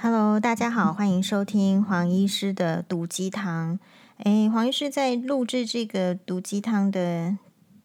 [0.00, 3.80] Hello，大家好，欢迎收听黄医师的毒鸡汤。
[4.18, 7.36] 诶，黄医师在录制这个毒鸡汤的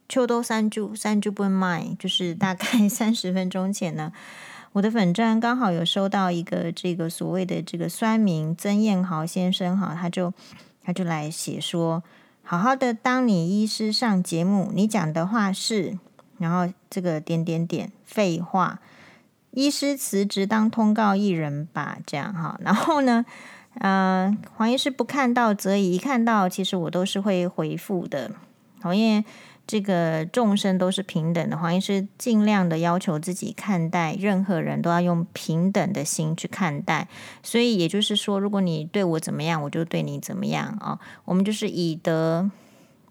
[0.07, 4.11] 秋冬三柱三柱不卖， 就是大概 三十分钟前呢，
[4.73, 10.31] 我的粉专刚好有收到一个这个所谓的这个酸民曾彦豪先生哈，他就
[10.83, 12.03] 他就来写说，
[12.43, 15.97] 好好的当你医师上节目，你讲的话是，
[16.37, 18.79] 然后这个点点点废话。
[19.53, 22.59] 医师辞职当通告艺人吧，这样哈。
[22.61, 23.23] 然后呢，
[23.75, 28.31] 呃，黄医师不看到则已，一看到其实我都是会回复的。
[28.81, 29.23] 好，因为
[29.67, 37.07] 这个众生都是平等的，黄医师尽量的要求自己看待任何人都要用平等的心去看待。
[37.43, 40.99] 所以也就是说，如果你对我怎么样，我就对你怎么样啊。
[41.25, 42.49] 我们就是以德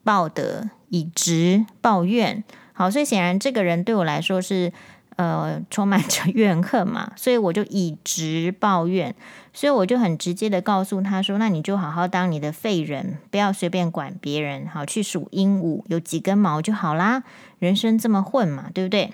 [0.02, 2.42] 报德，以直报怨。
[2.72, 4.72] 好，所以显然这个人对我来说是。
[5.16, 9.14] 呃，充满着怨恨嘛， 所以我就以直报怨，
[9.52, 17.24] 所以我就很直接的告诉他说：“那你就好好当你的废人，不要随便管别人，好去数鹦鹉有几根毛就好啦。
[17.58, 19.12] 人生这么混嘛，对不对？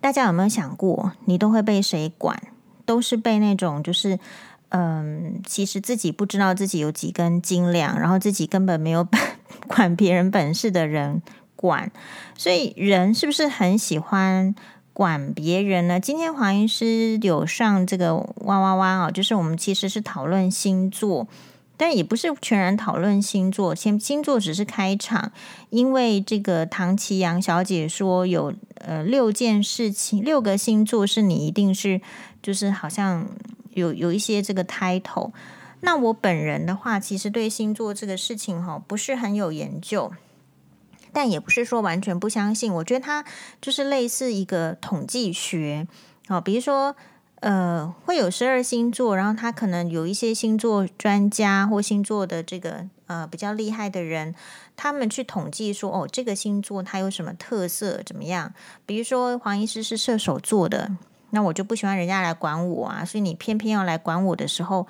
[0.00, 2.40] 大家有没有想过，你都会被谁管？
[2.86, 4.18] 都是被那种就是，
[4.70, 9.06] 嗯，其实自己不知道自己有几根斤两，然后自己根本没有
[9.68, 11.20] 管别人本事的人
[11.54, 11.92] 管。
[12.38, 14.54] 所以人是不是很喜欢？”
[14.96, 16.00] 管别人呢？
[16.00, 21.28] 今天黄医师有上这个哇哇哇哦，就是我们其实是讨论星座，
[21.76, 25.32] 但也不是全然讨论星座，先星座只是开场，
[25.68, 32.00] 因为这个唐奇阳小姐说有呃六件事情，六个星座是你一定是
[32.42, 33.28] 就是好像
[33.74, 35.32] 有有一些这个 title。
[35.80, 40.10] 那我本人的话，其实对星座这个事情哈不是很有研究。
[41.16, 43.24] 但也不是说完全不相信，我觉得它
[43.58, 45.88] 就是类似一个统计学，
[46.28, 46.94] 好，比如说，
[47.40, 54.34] 呃，会有十二星座，然后他可能有一些星座专家或星座的这个呃比较厉害的人，
[54.76, 58.52] 他们去统计说，哦，这个星座它有什么特色，怎么样？
[58.84, 60.90] 比如说黄医师是射手座的，
[61.30, 64.86] 那我就不喜欢人家来管我啊，所以你偏偏要来管我的时候，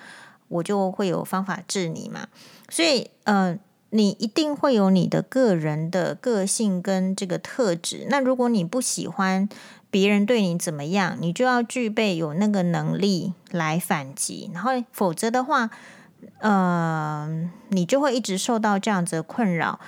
[0.48, 2.26] 我就会有方法治你嘛，
[2.69, 3.56] 所以，呃。
[3.91, 8.06] 你一定会有你的个人的个性跟这个特质。
[8.10, 9.48] 那如果你不喜欢
[9.91, 14.50] 别人对你怎么样，你就要具备有那个能力来反击。
[14.52, 15.70] 然后，否则的话，
[16.41, 19.78] 呃，你就会一直受到这样子困扰。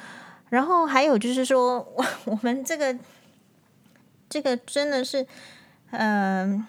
[0.48, 2.96] 然后还有就是说，我 我们这个
[4.30, 5.26] 这个真的是，
[5.90, 6.64] 嗯、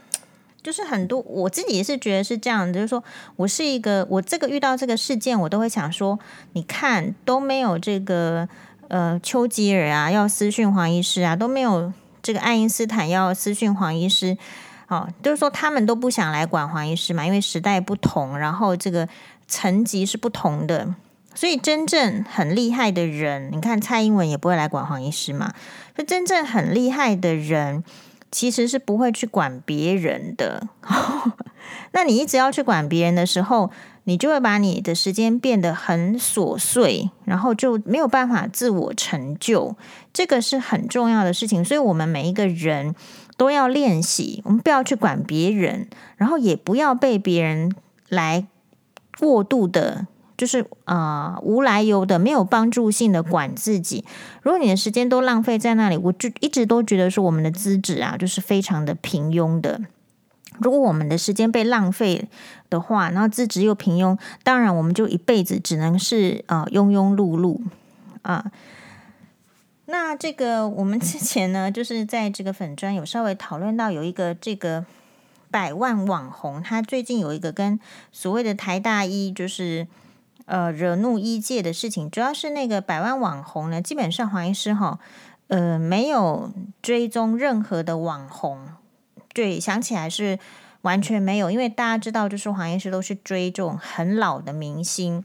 [0.62, 3.02] 就是很多，我自己也是觉得是这样，就是说
[3.38, 6.20] 我是一个，我这个遇到这个事件，我都会想说，
[6.52, 8.48] 你看都没有这个
[8.90, 14.38] 呃丘吉尔啊要私讯黄医师啊，都没有这个爱因斯坦要私讯黄医师，
[14.90, 19.08] 哦，就是说他们都不想来管黄医师嘛，因为时代不同，然后这个
[19.48, 20.94] 层级是不同的，
[21.34, 25.54] 所以真正很厉害的人，你看蔡英文也不会来管黄医师嘛，
[25.98, 27.82] 就真正很厉害的人。
[28.32, 30.68] 其实是不会去管别人的，
[31.94, 33.72] 那你一直要去管别人的时候，
[34.04, 39.76] 你就会把你的时间变得很琐碎，然后就没有办法自我成就。
[40.14, 42.94] 这个是很重要的事情，所以我们每一个人
[43.38, 47.74] 都要练习，我们不要去管别人，然后也不要被别人
[48.10, 48.48] 来
[49.18, 50.08] 过度的。
[50.40, 54.06] 就是啊、无来由的、没有帮助性的管自己。
[54.42, 59.82] 如果你的时间都浪费在那里，我就一直都觉得说我们的资质啊，就是非常的平庸的。
[60.60, 62.30] 如果我们的时间被浪费
[62.70, 67.60] 的话，然后资质又平庸，当然我们就一辈子只能是啊、庸庸碌碌
[68.22, 68.50] 啊。
[69.88, 74.86] 那这个我们之前呢，就是在这个粉专有稍微讨论到有一个这个
[75.52, 77.78] 百万网红，他最近有一个跟
[78.14, 79.86] 所谓的台大一就是。
[80.50, 84.98] 呃，惹怒医界的事情，主要是那个百万网红呢，基本上黄医师哈，
[85.48, 86.52] 呃，没有
[86.82, 88.68] 追踪任何的网红，
[89.32, 90.40] 对，想起来是
[90.82, 95.24] 完全没有，因为大家知道，就是黄医师都是追这种很老的明星，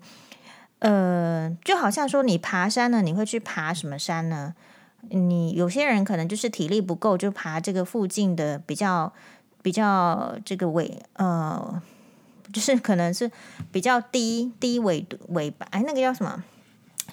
[0.80, 4.54] 呃，就好像说你爬山呢，你会去爬什么山呢？
[5.08, 9.10] 你有些人可能就是体力不够，就爬这个附近的比较
[9.62, 11.80] 比较这个尾呃。
[12.54, 13.30] 就是可能是
[13.72, 16.44] 比较低低纬度纬度，哎，那个叫什么？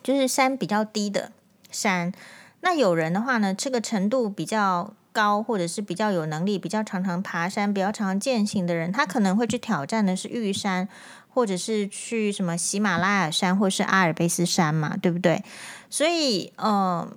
[0.04, 1.32] 就是山比较低的
[1.72, 2.14] 山。
[2.62, 10.88] 那有人的话呢，这个程度比较高，或者是比较有能力、比较常常爬山、比较常常健行的人，他可能会去挑战的是玉山，
[11.28, 15.44] 或者是去什么喜马拉雅山，或是阿尔卑斯山嘛，对不对？
[15.90, 17.12] 所以，呃，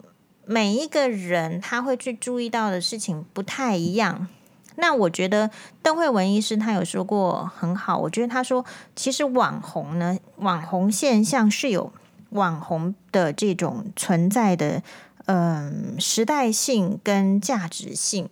[0.47, 4.29] 每一个人他会去注意到的事情不太一样。
[4.77, 5.51] 那我觉得
[5.83, 8.65] 邓惠文医师他有说过很好，我觉得他说
[8.97, 11.93] 其实网红呢，网红现象是有
[12.31, 14.83] 网红的这种存在的，
[15.27, 18.29] 嗯、时代性跟价值性。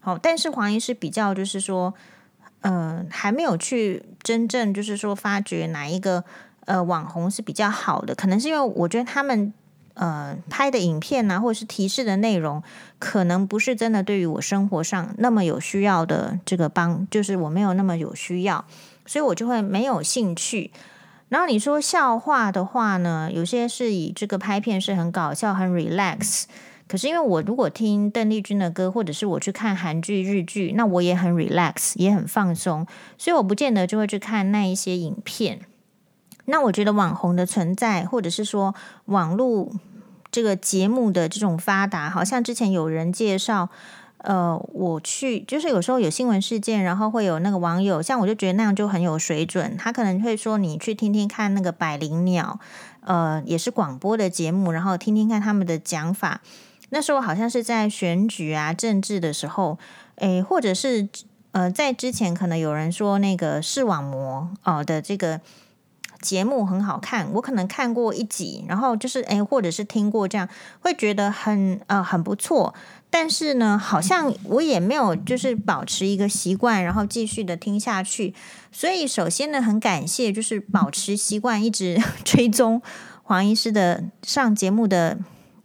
[0.00, 1.94] 好，但是黄医师比较就是说，
[2.62, 6.24] 嗯、还没有去真正就是说发掘哪一个
[6.64, 9.52] 呃网红是比较好的，可能是因为我觉得他们。
[9.94, 12.62] 呃，拍的影片啊，或者是提示的内容，
[12.98, 18.64] 可能不是真的对于我生活上那么有需要的这个帮，就是我没有那么有需要，
[19.04, 20.70] 所以我就会没有兴趣。
[21.28, 26.44] 然后你说笑话的话呢，有些是以这个拍片是很搞笑、很 relax，
[26.86, 32.86] 可是因为我如果听邓丽君的歌，或者是我去看韩剧、日剧，那我也很 relax，也很放松，
[33.16, 35.60] 所以我不见得就会去看那一些影片。
[36.46, 38.74] 那我觉得网红的存在，或者是说
[39.04, 39.70] 网络
[40.30, 43.68] 这个节目的这种发达，好像之前有人介绍，
[44.18, 52.58] 呃，我去就是有时候有新闻事件，然后会有那个网友，像我就觉得那样就很有水准，他可能会说你去听听看那个百灵鸟，
[53.02, 56.40] 呃，也是广播的节目，然后听听看他们的讲法。
[56.90, 59.78] 那时候好像是在选举啊、政治的时候，
[60.16, 61.08] 诶，或者是
[61.52, 65.40] 呃，在之前可能有人说那个视网膜哦、的这个。
[66.22, 70.48] 节目很好看，我可能看过一集，然后就是诶，或者是听过这样，
[70.80, 72.72] 会觉得很呃很不错。
[73.10, 78.32] 但是呢，好像我也没有就是保持一个习惯，然后继续的听下去。
[78.70, 82.80] 所以首先呢，很感谢就是保持习惯，一直 追踪
[83.24, 85.18] 黄医师的上节目的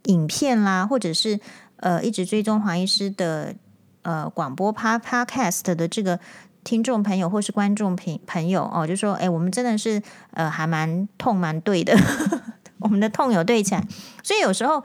[0.04, 1.40] 影片啦，或者是
[1.76, 3.54] 呃一直追踪黄医师的
[4.02, 6.20] 呃广播 Podcast 的这个。
[6.64, 10.02] 听众朋友或是观众朋朋友哦，就说哎，我们真的是
[10.32, 11.96] 呃还蛮痛蛮对的，
[12.80, 13.86] 我们的痛有对起来，
[14.22, 14.82] 所以有时候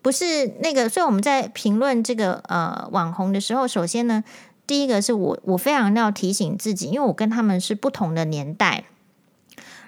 [0.00, 4.22] 不是那个，所以我们在评论这个呃网红的时候，首先呢，
[4.66, 8.84] 第一个是我我非常要提醒自己，因为我跟他们是不同的年代，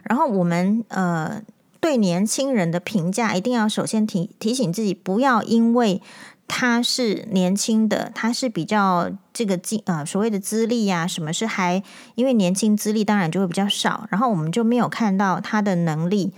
[0.02, 1.42] 然后我们呃
[1.80, 6.02] 对年轻人的评价一定要首先提提醒自己，不要因为。
[6.48, 11.82] 他是年轻的，他是比较这个资呃所谓的资历呀、啊，什么是还
[12.14, 16.32] 因为年轻资历当然就会比较少，然后我们就没有看到他的能力，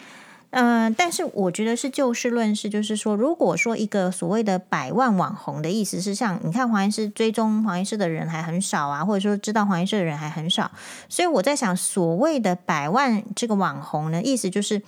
[0.51, 10.71] 嗯、但是我觉得是就事论事，就是说，如果说一个所谓的百万网红的意思是像你看黄医师追踪黄医师的人还很少啊，或者说知道黄医师的人还很少，
[11.09, 14.83] 所以我在想所谓的百万这个网红呢，意思就是。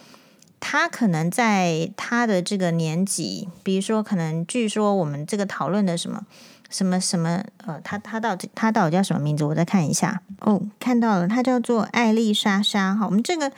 [0.61, 6.23] 他可能在他的这个年纪，比如说，可能据说我们这个讨论的什么
[6.69, 9.43] 什么什么，呃，他他到底他到底叫什么名字？
[9.45, 10.21] 我再看一下。
[10.41, 12.95] 哦，看到了，他叫做艾丽莎莎。
[12.95, 13.51] 哈，我们这个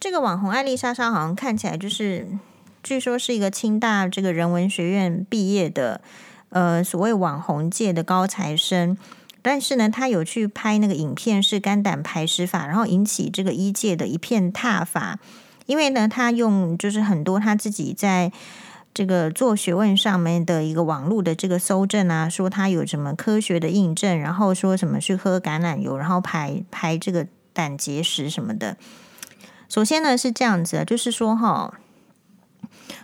[0.00, 2.26] 这个网红艾丽莎莎，好像看起来就是，
[2.82, 6.00] 据说是一个清大这个人文学院毕业的，
[6.48, 8.96] 呃，所谓网红界的高材生。
[9.42, 15.20] 但是呢，他有去拍那个影片，是肝胆排石法，然后引起这个医界的一片挞伐。
[15.66, 18.32] 因为呢，他用就是很多他自己在
[18.94, 28.76] 这个做学问上面的一个网络的这个搜证啊，说他有什么科学的印证，然后说什么去喝橄榄油，然后排排这个胆结石什么的。
[29.68, 31.74] 首先呢是这样子，就是说哈，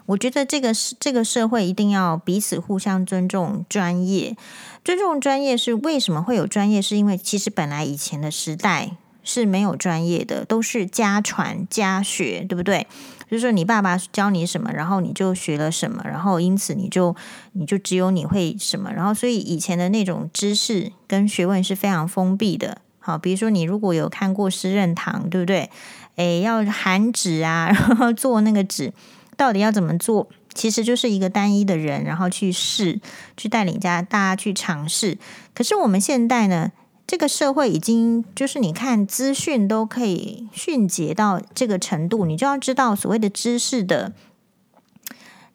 [0.06, 4.36] 我觉得这个是这个社会一定要彼此互相尊重专业，
[4.84, 6.80] 尊重专业是为什么会有专业？
[6.80, 8.96] 是因为其实本来以前的时代。
[9.22, 12.86] 是没有专业的，都是家传家学，对不对？
[13.30, 17.16] 就是说你爸爸教你什么，然后你就学了什么，然后因此你就
[17.52, 22.78] 你就只有你会什么，然后所以以前的那种知识跟学问是非常封闭的。
[22.98, 25.70] 好，比如说你如果有看过师任堂，对不对？
[26.16, 28.92] 诶，要含纸啊，然后做那个纸
[29.36, 30.28] 到底要怎么做？
[30.54, 33.00] 其实就是一个单一的人，然后去试，
[33.38, 35.16] 去带领家大家去尝试。
[35.54, 36.70] 可是我们现代呢？
[37.12, 44.14] 这个社会已经就是你看资讯都可以迅捷到这个程度，你就要知道所谓的知识的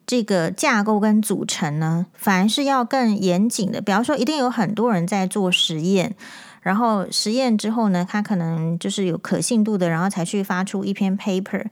[0.06, 3.80] 这个架构跟组成呢，反而是要更严谨的。
[3.80, 6.14] 比方说，一定有很多人在做实验，
[6.62, 11.64] 然后实验之后呢，他可能就是有可信度的，然后才去发出一篇 paper。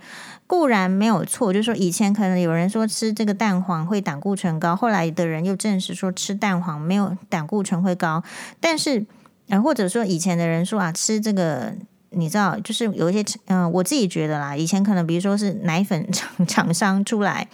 [0.48, 8.24] 固然没有错，就是说以前可能有人说吃这个蛋黄会胆固醇高，后来的人又证实说吃蛋黄没有胆固醇会高，
[8.58, 9.06] 但是。
[9.48, 11.72] 啊，或者说以前的人说啊，吃这个
[12.10, 17.46] 你知道，就是有一些嗯、我自己觉得啦，以前可能比如说是奶粉厂厂商出来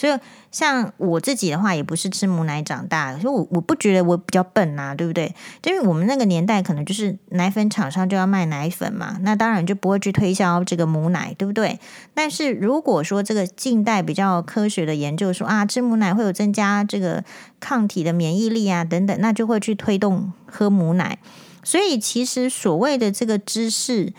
[0.00, 0.18] 所以
[0.50, 5.34] 像我自己的话，也不是吃母奶长大的，所以我我不觉得我比较笨呐、啊，对不对？
[5.64, 11.78] 因为我们那个年代可能就是奶粉厂商就要卖奶粉嘛，那当然就不会去推销这个母奶，对不对？
[12.14, 17.22] 但是如果说这个近代比较科学的研究说啊，吃母奶会有增加这个
[17.60, 21.18] 抗体的免疫力啊等等，那就会去推动喝母奶。
[21.62, 24.14] 所以其实所谓的这个知识。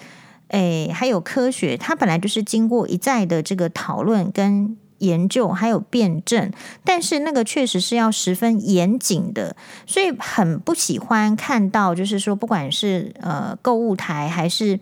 [0.53, 6.51] 诶，还有科学，它本来就是经过一再的这个讨论跟研究，还有辩证，
[6.85, 9.55] 但是那个确实是要十分严谨的，
[9.85, 14.79] 所以很不喜欢看到，就是说，不管是呃购物台还是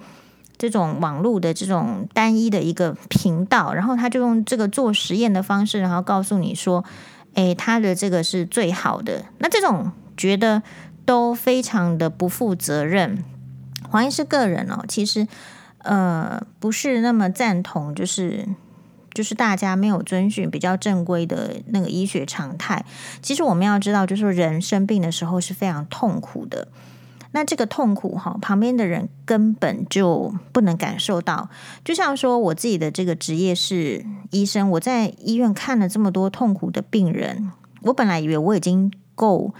[0.57, 6.83] 这种网络的这种单一的一个频道，然后他就用这个做实验的方式，然后告诉你说，
[7.33, 10.61] 诶，他的这个是最好的，那这种觉得
[11.05, 13.23] 都非常的不负责任。
[13.89, 15.27] 黄医师个人哦，其实。
[15.81, 18.45] 呃，不是那么赞同，就是
[19.13, 22.85] 就是大家没有遵循比较正规的那个医学常态。
[23.21, 26.67] 其实我们要知道，就是人生病的时候是非常痛苦的。
[27.31, 31.49] 那这个痛苦哈，旁边的人根本就不能感受到。
[31.85, 37.51] 就像说我自己的这个职业是医生，我在医院看了这么多痛苦的病人，
[37.81, 39.53] 我本来以为我已经够。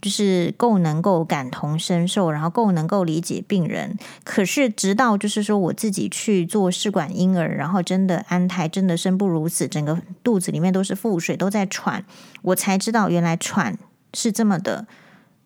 [0.00, 3.98] 就是够能够感同身受，然后够能够理解病人。
[4.24, 12.04] 可是直到就是说我自己去做试管婴儿，然后真的安胎，真的生不如死，整个肚子里面都是腹水，都在喘，
[12.42, 13.78] 我才知道原来喘
[14.14, 14.86] 是这么的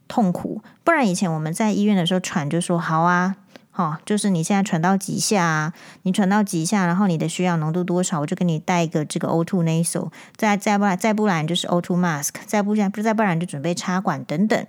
[0.09, 0.62] 痛苦。
[0.85, 3.37] 不然以前我们在医院的时候喘就说好啊。
[3.76, 5.72] 哦，就是你现在喘到几下？
[6.02, 8.20] 你喘到几下，然后你的需氧浓度多少？
[8.20, 14.66] 我就给你带一个这个 O2 nasal，再再不然再不然就是 O2 mask，再不然不再不然就准备插管等等。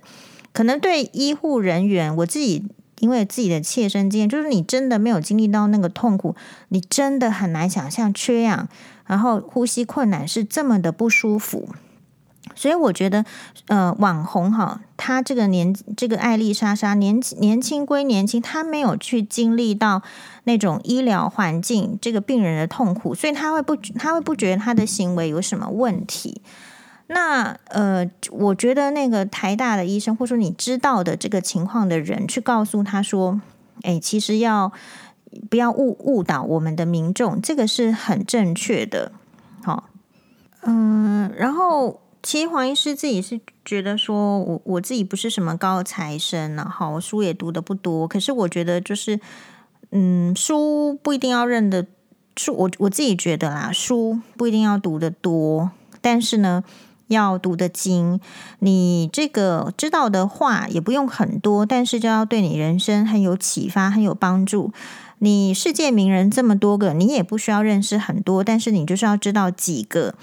[0.52, 2.64] 可能对医护人员，我自己
[3.00, 6.36] 因为自己的切身经验，就是你真的没有经历到那个痛苦，
[6.68, 8.68] 你真的很难想象缺氧，
[9.06, 11.74] 然后呼吸困难是这么的不舒服。
[12.62, 13.24] 所以我觉得，
[13.66, 20.00] 呃，网红哈，他这个年这个艾丽莎莎年年轻归年轻，他没有去经历到
[20.44, 26.40] 那种医疗环境这个病人的痛苦，所以他会不他会不觉得他的行为有什么问题。
[27.08, 33.40] 那呃，我觉得那个台大的医生，或者说你知道的这个情况的人，去告诉他说，
[33.82, 34.70] 哎，其实要
[35.50, 39.10] 不要误误导我们的民众，这个是很正确的。
[39.64, 39.88] 好，
[40.60, 41.98] 嗯，然后。
[42.22, 48.06] 其实黄医师自己是觉得说，我我自己不是什么高材生，然后我书也读的不多。
[48.06, 49.18] 可是我觉得就是，
[49.90, 51.84] 嗯，书不一定要认得
[52.36, 56.62] 书，我我自己觉得啦，书不一定要读得多，但是呢，
[57.08, 58.20] 要读得精。
[58.60, 64.72] 你这个知道的话也不用很多，但是就要对你人生很有启发、很有帮助。
[65.18, 70.14] 你世界名人这么多个，你也不需要认识很多，但是你就是要知道几个。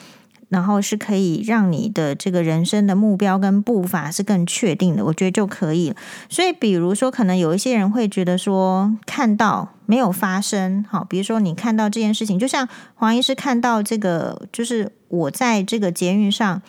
[0.49, 5.95] 然后是可以让你的这个人生的目标跟步伐是更确定的，我觉得就可以了。
[6.27, 16.59] 所以，比如说，可能有一些人会觉得说，看到没有发生，好，比如说你看到这件事情，就像黄医师看到这个，就是我在这个捷运上，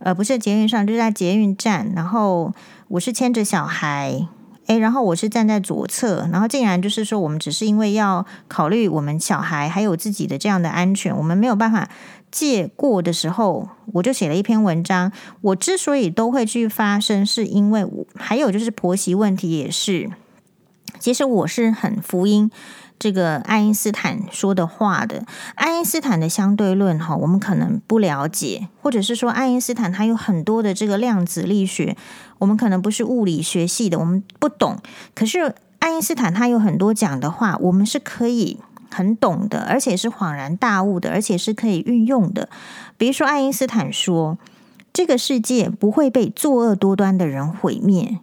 [0.00, 2.52] 呃，不是捷运上，就是在捷运站，然后
[2.88, 4.26] 我是牵着小孩，
[4.66, 11.88] 诶，然后我是站在左侧，然后竟然就是说，我们只是因为要考虑我们小孩还有自己的这样的安全，我们没有办法。
[12.30, 15.10] 借过的时候，我就写了一篇文章。
[15.40, 20.10] 我之所以都会去发声，是因为我还有就是婆媳问题也是。
[20.98, 22.50] 其实我是很福音
[22.98, 25.24] 这个爱因斯坦说的话的。
[25.54, 31.96] 爱因斯坦的相对论哈，我们可能不了解，或者是说爱因斯坦他有很多的这个量子力学，
[32.38, 34.76] 我们可能不是物理学系的，我们不懂。
[35.14, 38.58] 可是爱因斯坦他有很多讲的话，我们是可以。
[38.90, 42.48] 很懂的，而且是恍然大悟的，而且是可以运用的。
[42.96, 44.38] 比如说，爱因斯坦说
[44.92, 48.18] ：“这个世界不会被作恶多端的人毁灭，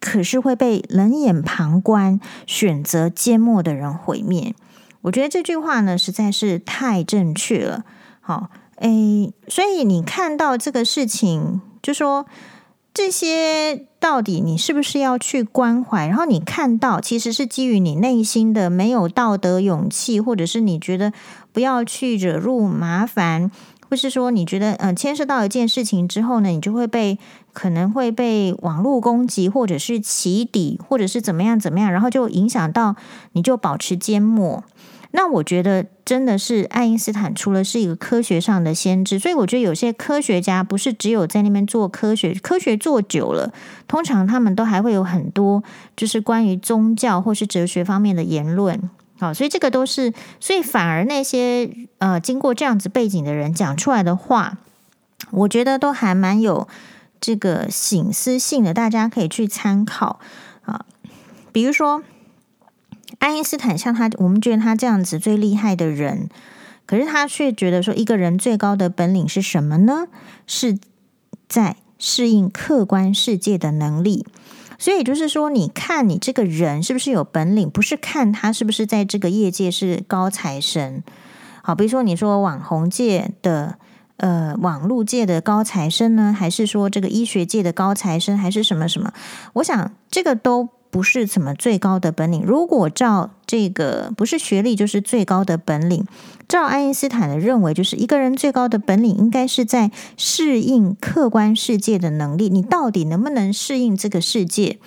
[0.00, 4.54] 可是会被冷眼旁观、选择缄默的人毁灭。”
[5.02, 7.84] 我觉得这句话呢，实在是太正确了。
[8.20, 12.26] 好，诶，所以你看到这个事情，就说。
[12.98, 16.08] 这些到底你是不是要去关怀？
[16.08, 21.12] 然后你看到其实是基于你内心的没有道德勇气，或者是你觉得
[21.52, 23.52] 不要去惹入麻烦，
[23.88, 27.20] 或是说你觉得嗯牵涉到一件事情之后呢，你就会被
[27.52, 32.96] 可能会被网络攻击，或者是起底，或者是怎么样怎么样，然后就影响到
[33.30, 34.64] 你就保持缄默。
[35.12, 43.52] 那我觉得真的是爱因斯坦除了是一个科学上的先知，所以我觉得有些科学家不是只有在那边做科学，科学做久了，
[43.86, 45.62] 通常他们都还会有很多
[45.96, 48.90] 就是关于宗教或是哲学方面的言论。
[49.18, 54.58] 好，所以这个都是，所以反而那些呃经过这样子背景的人讲出来的话，
[55.32, 56.68] 我觉得都还蛮有
[57.20, 60.20] 这个醒思性的，大家可以去参考
[60.62, 60.84] 啊。
[61.50, 62.04] 比如说
[63.18, 66.28] 爱因斯坦，像他，我们觉得他这样子最厉害的人，
[66.86, 70.06] 可是他却觉得说，一个人最高的本领是什么呢？
[70.46, 70.78] 是
[71.48, 74.26] 在适应客观世界的能力。
[74.78, 81.02] 所以就是说，你看你这个人是不是有本领，不是看他是不是在这个业界是高材生。
[81.62, 83.78] 好，比如说你说网红界的，
[84.18, 89.12] 呃，网络界的高材生呢，还是说这个医学界的高材生，还是什么什么？
[89.54, 90.68] 我想这个都。
[90.90, 92.42] 不是什么最高的本领。
[92.42, 96.04] 如果照这个不是学历，就是最高的本领。
[96.48, 102.48] 照爱因斯坦的认为，就是一个人最高的本领应该是在适应客观世界的能力。
[102.48, 104.78] 你到底能不能适应这个世界？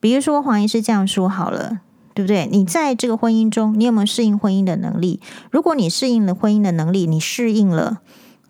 [0.00, 1.80] 比如说黄医师这样说好了，
[2.14, 2.48] 对不对？
[2.50, 5.20] 你在这个婚姻中，你有没有适应婚姻的能力？
[5.50, 8.00] 如果你适应了婚姻的能力，你适应了。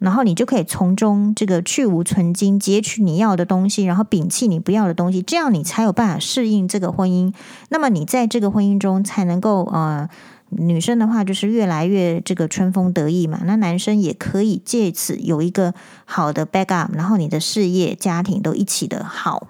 [0.05, 7.33] 然后你就可以从中这个去芜存菁，截取你要的东西，然后摒弃你不要的东西，这样你才有办法适应这个婚姻。
[7.71, 10.07] 那么你在这个婚姻中才能够呃，
[10.51, 13.41] 女生的话就是越来越这个春风得意嘛。
[13.45, 15.73] 那男生也可以借此有一个
[16.05, 19.49] 好的 backup，然后你的事业、家庭都一起的好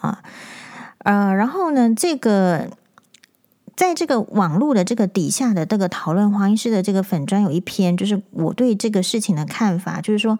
[0.00, 0.22] 啊，
[1.00, 2.70] 呃，然后呢，这个。
[3.76, 10.38] 在这个网络的这个底下的这个讨论，黄医师的这个粉砖有一篇，就是我对这个事情的看法，就是说，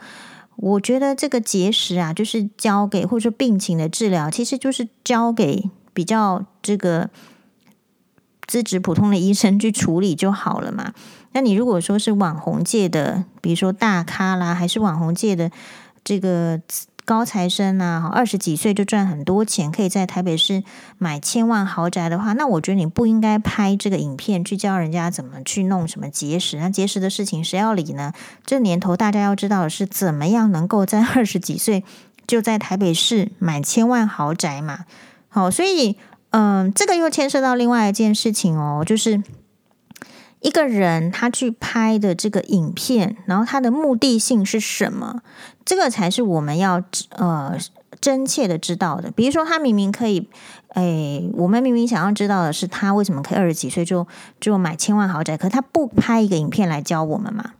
[0.56, 7.10] 我觉得这个结石啊，就是交给或者说病情的治疗，其实就是交给比较这个
[8.46, 10.94] 资质普通的医生去处理就好了嘛。
[11.32, 15.50] 那你如果说是网红界的，比如说大咖啦，还是网红界的
[16.02, 16.60] 这个。
[17.06, 20.64] 高材生啊，二十几岁就赚很多钱，可以在台北市
[20.98, 26.58] 买千万豪宅的话，那我觉得你不应该拍这个影片去教人家怎么去弄什么节食。
[26.58, 28.12] 那节食的事情谁要理呢？
[28.44, 31.84] 这年头大家要知道的是，怎么样能够在 二十几岁
[32.26, 34.80] 就在台北市买千万豪宅嘛？
[35.28, 35.96] 好，所以
[36.30, 39.22] 嗯，这个又牵涉到另外一件事情哦，就是。
[40.40, 45.22] 一个人他去拍的这个影片，然后他的目的性是什么？
[45.64, 47.56] 这个才是我们要呃
[48.00, 49.10] 真切的知道的。
[49.10, 50.28] 比如说，他明明可以，
[50.74, 54.06] 诶，我们明明想要知道的是他为什么可以二十几岁就
[54.38, 57.52] 就买千万豪宅，可他不拍一个影片来教我们嘛？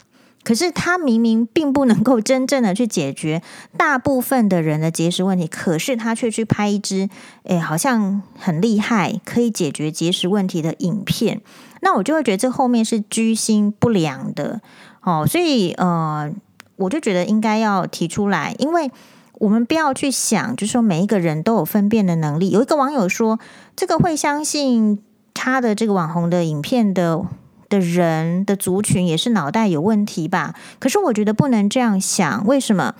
[0.44, 3.42] 可是他明明并不能够真正的去解决
[3.76, 7.08] 大部分的人的节食问题，可是他却去拍一支，
[7.42, 11.40] 诶，好像很厉害，可以解决节食问题的影片。
[11.80, 14.60] 那我就会觉得这后面是居心不良的
[15.02, 16.30] 哦，所以呃，
[16.76, 18.90] 我就觉得应该要提出来，因为
[19.34, 22.50] 我们不要去想，就是说每一个人都有分辨的能力。
[22.50, 23.38] 有一个网友说，
[23.76, 25.02] 这个会相信
[25.34, 27.22] 他的这个网红的影片的
[27.68, 30.54] 的人的族群也是脑袋有问题吧？
[30.78, 32.94] 可是我觉得不能这样想，为什么？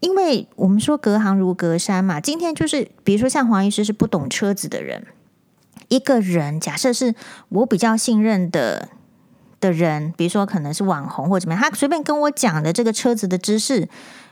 [0.00, 2.20] 因为我们说隔行如隔山嘛。
[2.20, 5.06] 今天就是比如说像黄医师是不懂车子的人。
[5.88, 7.14] 一个人，假设是
[7.48, 8.88] 我比较信任的
[9.60, 13.88] 的人，比如说可能是网红或怎么样，他随便跟我讲的这个车子的知识，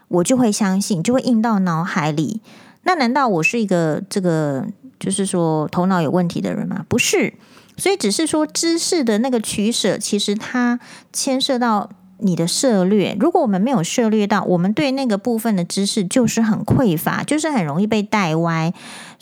[0.09, 2.41] 我就会相信，就会印到脑海里。
[2.85, 4.67] 那难道我是一个这个
[5.01, 6.85] 就是说头脑有问题的人吗？
[6.89, 7.35] 不是，
[7.77, 10.79] 所以只是说知识的那个取舍，其实它
[11.13, 13.17] 牵涉到你的涉略。
[13.19, 18.73] 如果我们没有涉略到，我们对那个部分的知识就是很匮乏，就是很容易被带歪。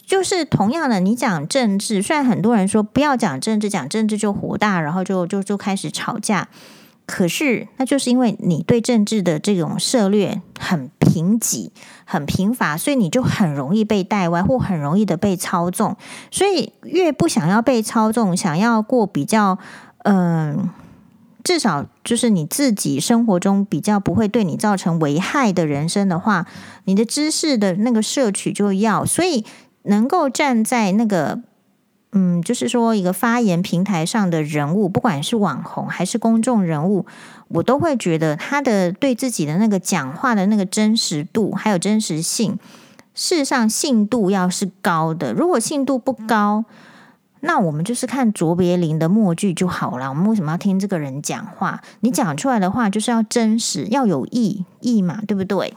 [0.06, 6.48] 就是同样的，你讲政治，虽然很多人说不要讲政治，讲政治就火大，然后就就就开始吵架。
[7.06, 11.68] 可是，那就是因为你对政治的这种涉略很贫瘠、
[12.06, 15.94] 很贫乏，所以你就很容易被带歪，或很容易的被操纵。
[16.30, 19.58] 所以，越不想要被操纵，想要过比较
[20.04, 20.70] 嗯、
[21.42, 26.46] 至少就是你自己生活中比较不会对你造成危害的人生的话，
[26.84, 29.44] 你的知识的那个摄取就要所以。
[29.84, 31.40] 能够站在那个，
[32.12, 37.04] 嗯，就是说一个发言平台上的人物，不管是网红还是公众人物，
[37.48, 42.58] 我都会觉得他的对自己的那个讲话的那个真实度还有真实性，
[43.14, 45.32] 事实上信度要是高的。
[45.32, 46.64] 如果信度不高，
[47.40, 50.08] 那我们就是看卓别林的默剧就好了。
[50.08, 51.82] 我们为什么要听这个人讲话？
[52.00, 55.74] 你讲出来的话就是要真实，要有意义嘛，对不对？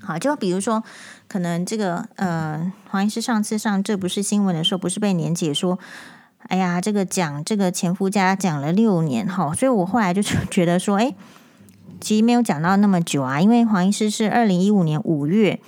[0.00, 0.82] 好，就比如说。
[1.30, 5.78] 可能这个呃，黄医师上次上这不是新闻的时候，不是被年姐说，
[6.48, 11.14] 哎呀，这个讲这个前夫家讲了六年哈，所以我后来就觉得说，哎，
[12.00, 15.60] 其实没有讲到那么久啊，因为黄医师是二零一五年五月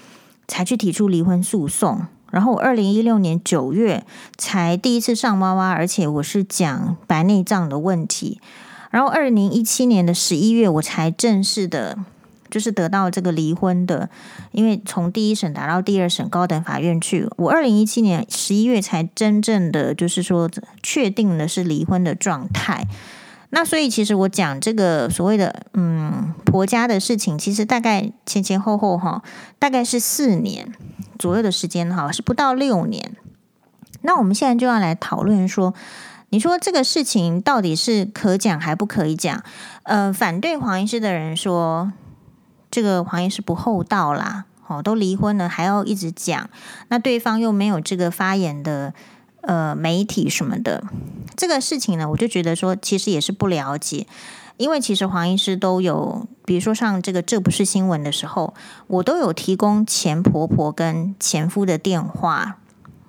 [0.49, 4.05] 才去提出离婚诉讼，然后我二零一六年九月
[4.37, 8.41] 才第一次上哇哇，而且我是讲白内障的问题。
[8.91, 11.97] 然后二零一七年的十一月，我才正式的，
[12.53, 14.09] 就是得到这个离婚的，
[14.53, 20.49] 因为从第一审打到第二审高等法院去，我二零一七年十一月才真正的就是说
[20.83, 22.87] 确定的是离婚的状态。
[23.51, 29.23] 那所以其实我讲这个所谓的嗯婆家的事情，其实大概前前后后哈，
[29.59, 30.73] 大概是四年。
[31.19, 33.15] 左右的时间哈，是不到六年。
[34.01, 35.73] 那我们现在就要来讨论说，
[36.31, 39.41] 你说这个事情到底是可讲还不可以讲？
[39.85, 41.93] 呃，反对黄医师的人说，
[42.73, 46.49] 这个黄医师不厚道啦，哦，都离婚了还要一直讲，
[46.89, 48.95] 那对方又没有这个发言的
[49.43, 50.83] 呃媒体什么的，
[51.37, 54.07] 这个事情呢，我就觉得说，其实也是不了解。
[54.57, 58.55] 因为其实黄医师都有，比如说上这个这不是新闻的时候，
[58.87, 62.59] 我都有提供前婆婆跟前夫的电话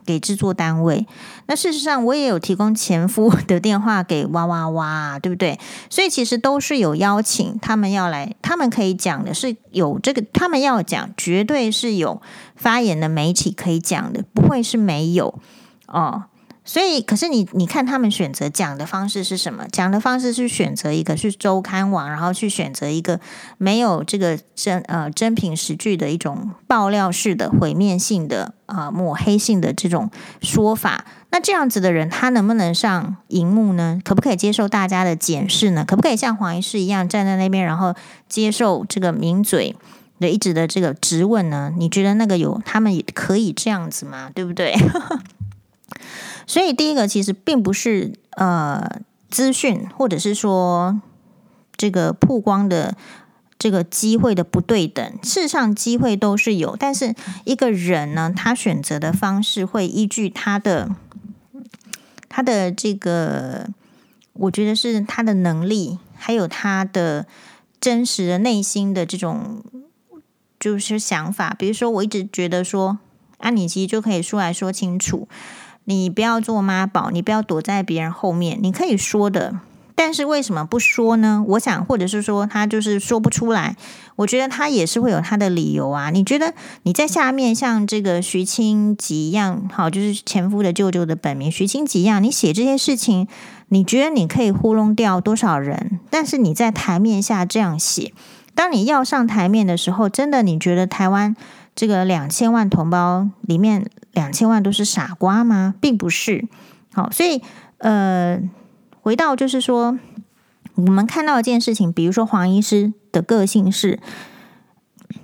[0.06, 1.08] 给制作单位。
[1.48, 5.60] 那事实上我也有提供前夫 的电话给哇哇哇，对不对？
[5.90, 12.22] 所以其实都是有邀请他们要来，他们可以讲的是有这个，他们要讲绝对是有
[12.56, 15.40] 发言的媒体可以讲的，不会是没有
[15.88, 16.24] 哦。
[16.66, 19.66] 所以，可是你你看他们选择讲的方式是什么？
[19.72, 23.20] 讲的方式是选择一个是周刊网，然后去选择一个
[23.58, 30.10] 没有这个真呃真凭实据的一种爆料式的毁灭性的啊、呃、抹黑性的这种
[30.42, 31.04] 说法。
[31.32, 34.00] 那这样子的人，他能不能上荧幕呢？
[34.06, 35.84] 可不可以接受大家的检视呢？
[35.84, 37.94] 可不可以像黄医师一样站在那边，然后
[38.30, 39.76] 接受这个名嘴
[40.20, 41.74] 的一直的这个质问呢？
[41.78, 44.30] 你觉得那个有他们也可以这样子吗？
[44.34, 44.74] 对不对？
[46.46, 51.02] 所以，第一个其实并不是呃资讯，或者是说
[51.76, 52.96] 这个曝光的
[53.58, 55.04] 这个机会的不对等。
[55.24, 60.90] 事实上，机会都是有，但是一个人呢，他选择的方式会依据他的
[62.28, 63.70] 他的这个，
[64.34, 67.26] 我觉得是他的能力，还有他的
[67.80, 69.64] 真实的内心的这种
[70.60, 71.56] 就是想法。
[71.58, 73.00] 比如说，我一直觉得说，
[73.38, 75.28] 啊，你其实就可以出来说清楚。
[75.86, 79.60] 你不要做妈宝，你不要躲在别人后面，你可以说的，
[79.96, 81.44] 但是为什么不说呢？
[81.50, 83.76] 我想，或者是说他就是说不出来，
[84.16, 86.10] 我觉得他也是会有他的理由啊。
[86.10, 93.28] 你觉得你在下面像这个徐清吉一样，好，就是前夫的舅舅的本名徐清吉一样，你写这些事情，
[93.70, 96.00] 你觉得你可以糊弄掉多少人？
[96.10, 98.14] 但是你在台面下这样写，
[98.56, 101.36] 当你要上台面的时候，真的你觉得台湾
[101.76, 103.86] 这个两千万同胞里面？
[104.12, 105.74] 两千万都是傻瓜吗？
[105.82, 106.48] 并不是。
[106.94, 107.42] 好，所以
[107.80, 108.40] 呃，
[109.02, 109.98] 回到就是说，
[110.76, 114.00] 我们看到一件事情，比如说黄医师的个性是，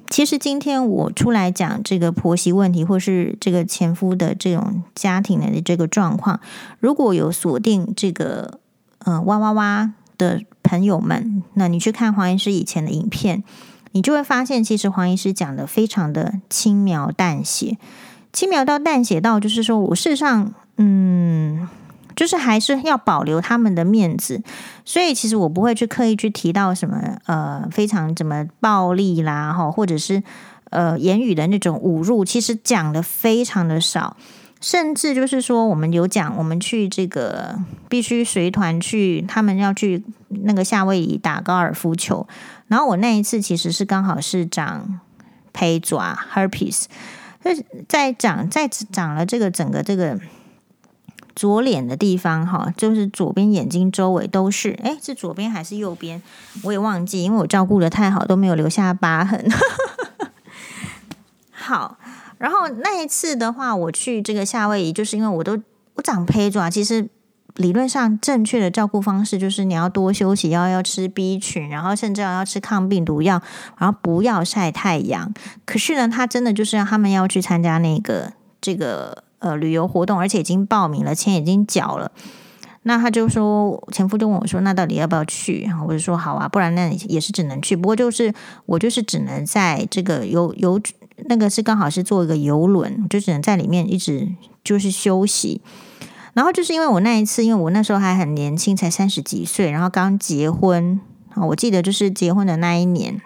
[0.10, 6.40] 其实今天我出来讲这个婆媳问题，或是这个前夫的这种家庭的这个状况，
[6.80, 8.60] 如果有锁定这个
[9.06, 13.44] 呃哇哇哇的朋友们，那你去看黄医师以前的影片，
[13.92, 17.78] 你就会发现，其实黄医师讲的非常的轻描淡写。
[18.32, 21.68] 轻描到淡写到，就是说我事实上，嗯，
[22.16, 24.44] 就是还是要保留他们的面子，
[24.86, 30.22] 所以其实我不会去刻意去提到什么呃非常怎么暴力啦，哈，或者是
[30.70, 34.16] 呃言语的那种侮辱，其实讲的非常的少，
[34.62, 42.28] 甚至就是说我们有讲，我们去这个必须随团去，他们要去那个夏威夷打高尔夫球，
[42.68, 45.00] 然后我那一次其实是刚好是长
[45.54, 46.86] 胚爪 herpes。
[47.88, 50.20] 在长在长了这个整个这个
[51.34, 56.22] 左脸的地方哈，就是左边眼睛周围都是，哎，是左边还是右边？
[56.64, 59.50] 我也忘记，因为我照顾得太好，都没有留下疤痕。
[61.50, 61.98] 好，
[62.40, 65.62] 然后那一次的话，我去这个夏威夷，就是因为我都
[65.94, 67.08] 我长胚爪，其实。
[67.56, 73.42] 理论上正确的照顾方式就是你要多休息，要要吃 B 群，然后甚至要要吃抗病毒药，
[73.78, 75.34] 然后不要晒太阳。
[75.66, 82.10] 可是呢，他真的就是让他们要去参加那个这个呃旅游活动，而且已经报名了，钱已经缴了。
[82.84, 87.76] 那他就说，前夫就问我说：“那到底要不要去？”然后我就说：“好啊，不然那也是只能去。
[87.76, 88.34] 不过就是
[88.66, 90.80] 我就是只能在这个游游
[91.26, 94.30] 那个是刚好是坐一个游轮，就只能在里面一直
[94.64, 95.62] 就是休息。”
[96.34, 101.02] 然后就是因为我那一次，因为我那时候还很年轻，才三十几岁，然后刚结婚
[101.34, 103.20] 啊，我记得就是结婚的那一年，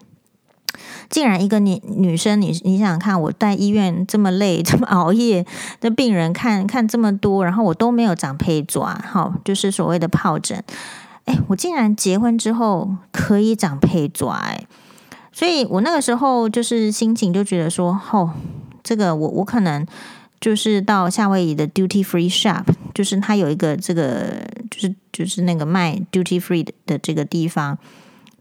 [1.10, 5.46] 竟然一个女女生，你你想想看，我在医院这么累，这么熬夜
[5.82, 10.64] 的病人看看这么多，然后我都没有长胚爪，好，就是所谓的疱疹，
[11.26, 14.66] 哎，我竟然结婚之后可以长胚爪，哎，
[15.34, 18.32] 所以我那个时候就是心情就觉得说，哦，
[18.82, 19.86] 这个我我可能。
[20.44, 27.78] 就是到夏威夷的 Duty Free Shop，就是它有一个这个，就是就是那个卖 Duty Free 的这个地方，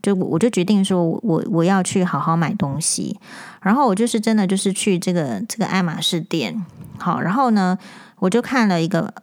[0.02, 3.16] 就我就决定说我我要去好好买东西，
[3.61, 6.66] 然后我就是真的就是去这个这个爱马仕店，
[6.98, 7.78] 好，然后呢，
[8.18, 9.14] 我就看了一个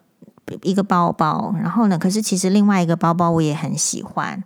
[0.61, 4.41] 一个包包，然后呢，可是其实另外一个包包我也很喜欢。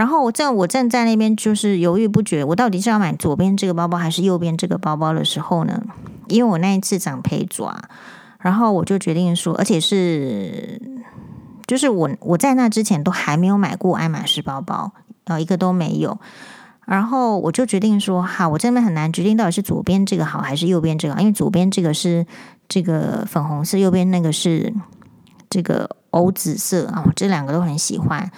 [0.00, 5.82] 然后我正我正在那边就是犹豫不决，我到底是要买左边这个包包还是右边这个包包的时候呢，
[6.28, 7.76] 因为我那一次长胚爪，
[8.38, 10.80] 然后我就决定说，而且是
[11.66, 14.90] 就是我我在那之前都还没有买过爱马仕包包，
[15.24, 16.18] 呃，一个都没有。
[16.86, 22.24] 然后我就决定说，好，我这边很难决定到底是左边这个好还是右边这个，因为左边这个是
[22.66, 24.72] 这个粉红色，右边那个是
[25.50, 28.30] 这个藕紫色啊，这两个都很喜欢。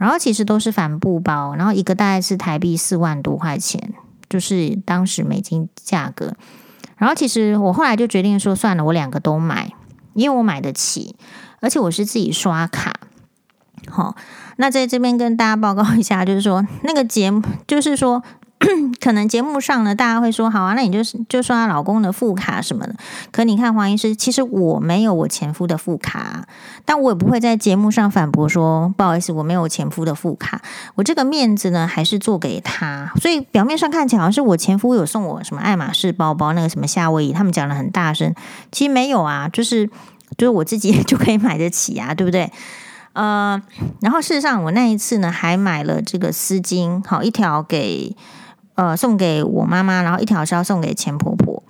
[0.00, 3.92] 然后其实都是帆布包，然后一个大概是台币四万多块钱，
[4.30, 6.34] 就是当时美金价格。
[6.96, 9.74] 然后其实我后来就决定说，算了，我两个都买，
[10.14, 11.16] 因为我买得起，
[11.60, 12.94] 而且我是自己刷卡。
[13.88, 14.16] 好，
[14.56, 18.22] 那在这边跟大家报告一下，就是说那个节目，就是说。
[19.00, 22.94] 可能节目上呢，大家会说好啊，那你就是就刷老公的副卡什么的。
[23.32, 26.46] 可你看黄医师，其实我没有我前夫的副卡，
[26.84, 30.60] 但我也不会在节目上反驳说不好意思，我没有前夫的副卡。
[30.94, 33.10] 我这个面子呢，还是做给他。
[33.16, 38.34] 所以表面上看起来好像是我前夫有送我什么爱马仕包包，那个什么夏威夷，他们讲的很大声，
[38.70, 39.86] 其实没有啊，就是
[40.36, 42.52] 就是我自己 就可以买得起啊，对不对？
[43.14, 43.60] 呃，
[44.02, 48.14] 然后事实上我那一次呢，还买了这个丝巾，好一条给。
[48.80, 51.62] 呃，送给我妈妈，然后一条是要送给钱婆婆。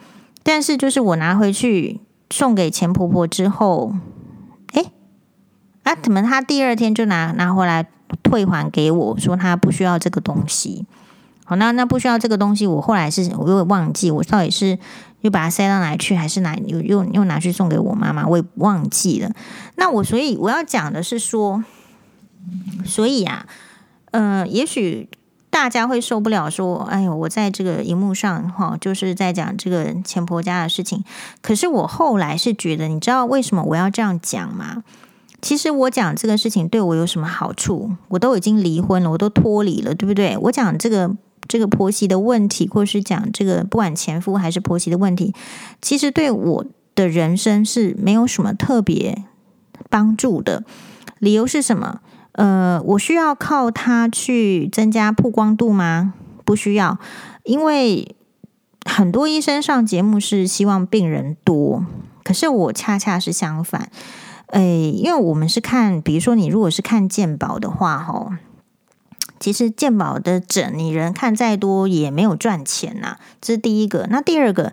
[0.44, 1.98] 但是就是我拿回去
[2.30, 3.96] 送给钱婆婆之后，
[4.74, 4.92] 诶，
[5.82, 7.84] 啊，怎么他第二天就拿拿回来
[8.22, 10.86] 退还给我，说他不需要这个东西。
[11.44, 14.78] 好，那那不需要这个东西，我后来是我又忘记，我到底是
[15.22, 19.28] 又把它塞到哪里去，还是拿又又又拿去送给我妈妈，我也忘记了。
[19.74, 21.64] 那我所以我要讲的是说，
[22.84, 23.46] 所以啊，
[24.12, 25.08] 呃，也许。
[25.50, 31.02] 大家会受不了，说：“哎呦，我在这个荧幕上哈，就是在讲这个前婆家的事情。
[31.42, 34.84] 可是我后来是觉得，你知道为什么我要这样讲吗？
[35.42, 37.90] 其实我讲这个事情对我有什么好处？
[38.08, 40.38] 我都已经离婚了，我都脱离了，对不对？
[40.42, 41.16] 我讲这个
[41.48, 45.34] 这个婆媳的问题，或是讲这个不管前夫还是婆媳的问题，
[45.82, 49.24] 其实对我的人生是没有什么特别
[49.88, 50.62] 帮助的。
[51.18, 52.00] 理由是什么？”
[52.40, 56.14] 呃，我需要靠它去增加曝光度吗？
[56.46, 56.98] 不需要，
[57.44, 58.16] 因为
[58.86, 61.84] 很多医生上节目是希望病人多，
[62.24, 63.90] 可是我恰恰是相反。
[64.46, 68.32] 诶，因为我们是看，比如说你如果是看健保的话，吼，
[69.38, 74.06] 其实健保的诊你人看再多也没有赚钱呐，这是第一个。
[74.08, 74.72] 那第二个。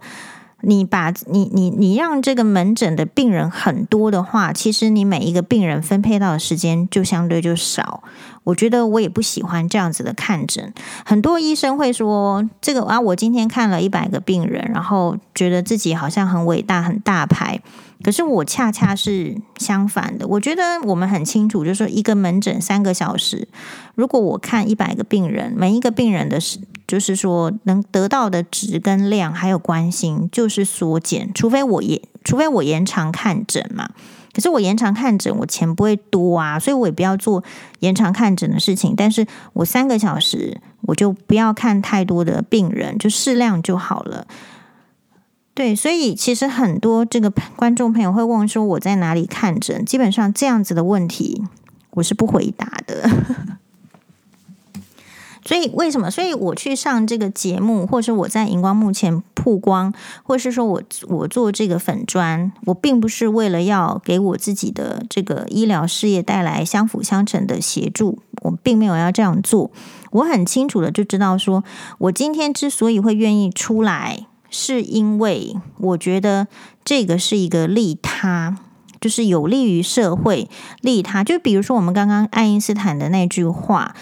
[0.61, 8.03] 你把你你你让这个门诊的病人很多的话，其实你每一个病人分配到的时间就相对就少。
[8.43, 10.73] 我觉得我也不喜欢这样子的看诊。
[11.05, 17.59] 很多医生会说这个啊，我今天看了一百个病人，然后觉得自己好像很伟大很大牌。
[18.03, 20.27] 可是我恰恰是相反的。
[20.27, 23.47] 我觉得我们很清楚，就是说一个门诊三个小时，
[23.95, 26.59] 如果我看一百个病人，每一个病人的时。
[26.87, 31.29] 就是说，能得到的值跟量还有关心，就是缩减。
[31.33, 33.89] 除非我延，除非我延长看诊嘛。
[34.33, 37.43] 可是我延长看诊，我钱不会多啊，所以我也不要做
[37.79, 38.93] 延长看诊的事情。
[38.95, 44.25] 但是我三个小时，我就不要看太多的病人，就适量就好了。
[45.57, 49.83] 对，所以其实很多这个观众朋友会问说，我在哪里看诊？
[49.83, 51.41] 基本上这样子的问题，
[51.93, 53.09] 我是不回答的。
[55.43, 56.11] 所以为什么？
[56.11, 59.91] 所以我去上这个节目，或是我在荧光幕前曝光，
[60.21, 69.71] 或是说我我做这个粉专，我并不是为了要给我自己的这个医疗事业带来相辅相成的协助，我并没有要这样做。
[70.11, 71.63] 我很清楚的就知道，说
[71.97, 76.47] 我今天之所以会愿意出来，是因为我觉得
[76.83, 78.57] 这个是一个利他，
[78.99, 80.49] 就是有利于社会，
[80.81, 81.23] 利他。
[81.23, 83.95] 就比如说我们刚刚爱因斯坦的那句话。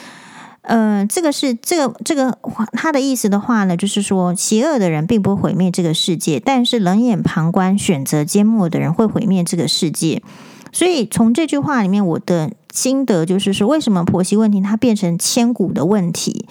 [0.68, 2.39] 呃，这个是这个这个
[2.72, 10.24] 他的意思的话呢，就是说，邪恶的人并不会毁灭这个世界，但是冷眼旁观、选择缄默的人会毁灭这个世界。
[10.72, 16.48] 所以从这句话里面，我的心得就是说，为什么婆媳问题它变成千古的问题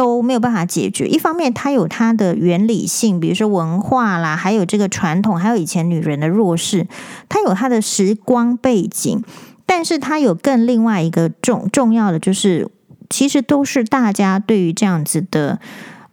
[0.00, 1.06] 都没有办法解决？
[1.06, 6.86] 一方面，它有它的原理性，比如说文化啦，还有这个传统，还有以前女人的弱势，
[7.28, 9.22] 它有它的时光背景，
[9.66, 12.70] 但是它有更另外一个重重要的就是。
[13.12, 15.58] 其实都是大家对于这样子的，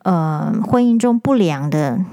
[0.02, 2.04] 呃，婚姻中不良的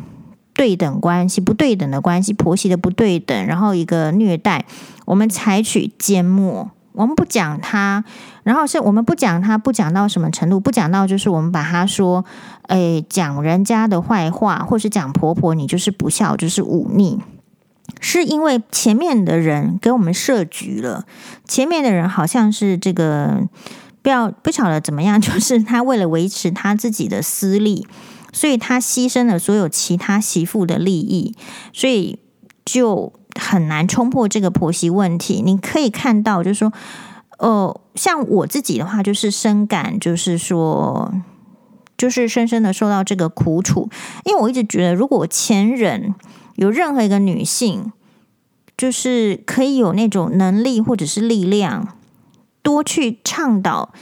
[0.52, 4.66] 对等关系，不对等的关系，婆媳的不对等，然后一个虐待，
[5.06, 8.04] 我们采取缄默，我们不讲他，
[8.44, 12.24] 然后是我们不讲他，不讲到什么程度，不讲到就是我们把他说，
[12.68, 17.18] 诶，讲人家的坏话，或是讲婆婆，你就是不孝，就是忤逆，
[18.00, 21.04] 是因为前面的人给我们设局了，
[21.44, 23.42] 前面的人好像是这个，
[24.02, 27.86] 不要不晓得怎么样，就是他为了维持他自己的私利。
[28.36, 31.36] 所以他牺牲了所有其他媳妇的利益，
[31.72, 32.18] 所以
[32.64, 35.40] 就很难冲破这个婆媳问题。
[35.40, 36.72] 你可以看到，就是说，
[37.38, 41.12] 呃，像我自己的话，就是深感，就是说，
[41.96, 43.88] 就是深深的受到这个苦楚。
[44.24, 46.14] 因为我一直觉得，如果前人
[46.56, 47.92] 有任何一个女性，
[48.76, 51.96] 就是可以有那种能力或者是力量，
[52.62, 53.92] 多去倡导。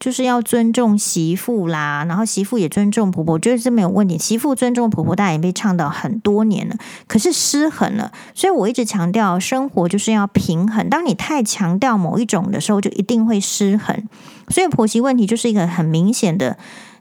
[0.00, 4.16] 就是要尊重媳妇啦，然后媳妇也尊重婆婆，我觉得这没有问题。
[4.16, 6.74] 媳妇尊重婆婆，大家也被倡导很多年了，
[7.06, 8.10] 可是失衡了。
[8.34, 10.88] 所以我一直强调，生活就是要平衡。
[10.88, 14.08] 当你太强调某一种的时候，就一定会失衡。
[14.48, 16.56] 所以婆媳问题就是一个很明显的，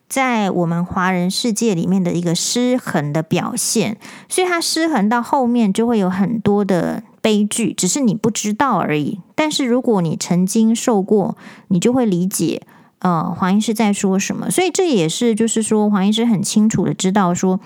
[0.09, 3.95] 在我们华人世界里面的一个失衡的表现。
[4.27, 9.21] 所以它失衡到后面就会有很多的悲剧，只是你不知道而已。
[9.35, 11.37] 但是如果你曾经受过，
[11.69, 12.63] 你就会理解。
[12.99, 14.51] 呃，黄医师在说什么？
[14.51, 17.61] 所以这也是，就是说，黄医师很清楚的知道，说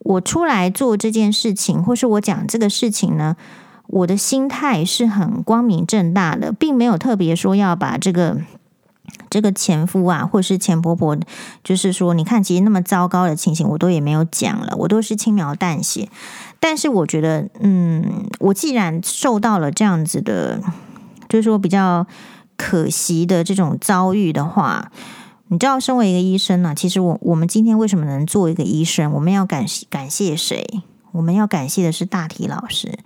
[0.00, 3.36] 我出来做这件事情，或是我讲这个事情呢，
[3.86, 8.36] 我的心态是很光明正大的，并没有特别说要把这个
[9.30, 11.16] 这个前夫啊，或是前婆婆，
[11.64, 16.10] 就是说，你看，其实那么糟糕的情形，我都也没有讲了，我都是轻描淡写。
[16.58, 20.60] 但是我觉得，嗯，我既然受到了这样子的，
[21.30, 22.06] 就是说比较。
[22.62, 24.92] 可惜的这种遭遇的话，
[25.48, 29.10] 你知道，身为一个医生呢、其实我我们今天为什么能做一个医生？
[29.12, 30.82] 我们要感感谢谁？
[31.12, 32.98] 我们要感谢的是大体老师。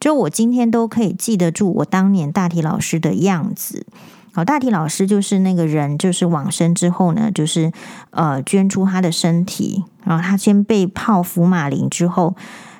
[0.00, 3.86] 就我今天都可以记得住我当年大体老师的样子。
[4.32, 7.70] 好，大体老师就是那个人，就是往生之后呢，就是
[8.12, 12.34] 呃捐出他的身体，然后他先被泡福马林之后。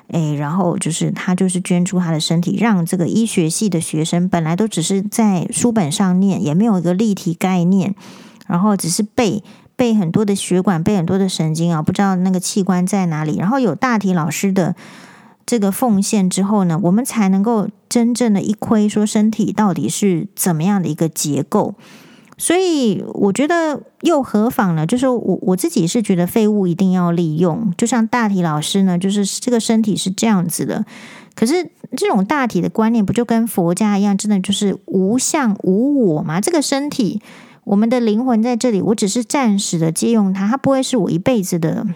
[0.09, 7.93] 诶，然后就是他就是捐出他的身体，让这个医学系的学生本来都只是在书本上念，也没有一个立体概念，
[8.47, 9.43] 然后只是背
[9.75, 13.37] 背很多的血管，背很多的神经啊，不知道那个器官在哪里。
[13.37, 14.75] 然后有大体老师的
[15.45, 21.75] 这个奉献之后呢，我们才能够真正的一窥说身体到底是怎么样的一个结构。
[22.37, 24.85] 所以我觉得又何妨呢？
[24.85, 30.85] 就是我我自己是觉得废物一定要利用，就像大体老师呢，就是这个身体是这样子的。
[31.33, 36.39] 可是这种大体的观念不就跟佛家一样，真的就是无相无我吗？
[36.39, 37.21] 这个身体，
[37.63, 41.87] 我们的灵魂在这里，我只是暂时的借用它，它不会是我一辈子的。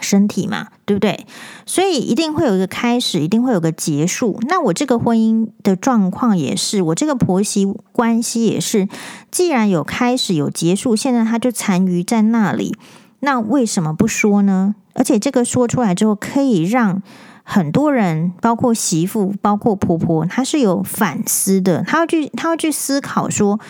[0.00, 1.26] 身体嘛，对不对？
[1.64, 4.38] 所以一定会有一个开始，一定会有个结束。
[4.48, 8.88] 那我这个婚姻的状况也是，我这个婆媳关系也是。
[9.30, 12.76] 既然有开始有结束，现在它就残余在那里，
[13.20, 14.74] 那为什么不说呢？
[14.94, 17.02] 而且这个说出来之后，可以让
[17.42, 23.60] 很多人，包括媳妇，包括婆婆，他是有反思的，他要去，他要去思考说，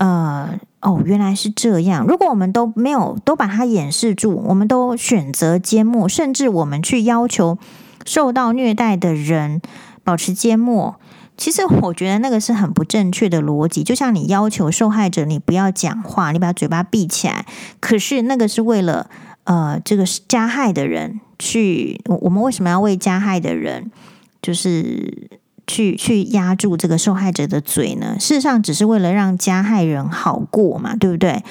[0.00, 0.58] 呃。
[0.82, 2.06] 哦，原来是这样。
[2.06, 7.58] 如果我们都没有都把它掩饰住，我们都选择缄默，甚至我们去要求
[8.06, 9.60] 受到虐待的人
[10.02, 10.98] 保持缄默，
[11.36, 13.82] 其实我觉得那个是很不正确的逻辑。
[13.84, 17.44] 就像你要求受害者你不要讲话，你把嘴巴闭起来，
[17.78, 19.10] 可是那个是为了
[19.44, 22.00] 呃这个加害的人去。
[22.06, 23.92] 我们为什么要为加害的人
[24.40, 25.28] 就是？
[25.70, 28.16] 去去压住这个受害者的嘴呢？
[28.18, 31.44] 事实上，只是为了让加害人好过嘛，对不对？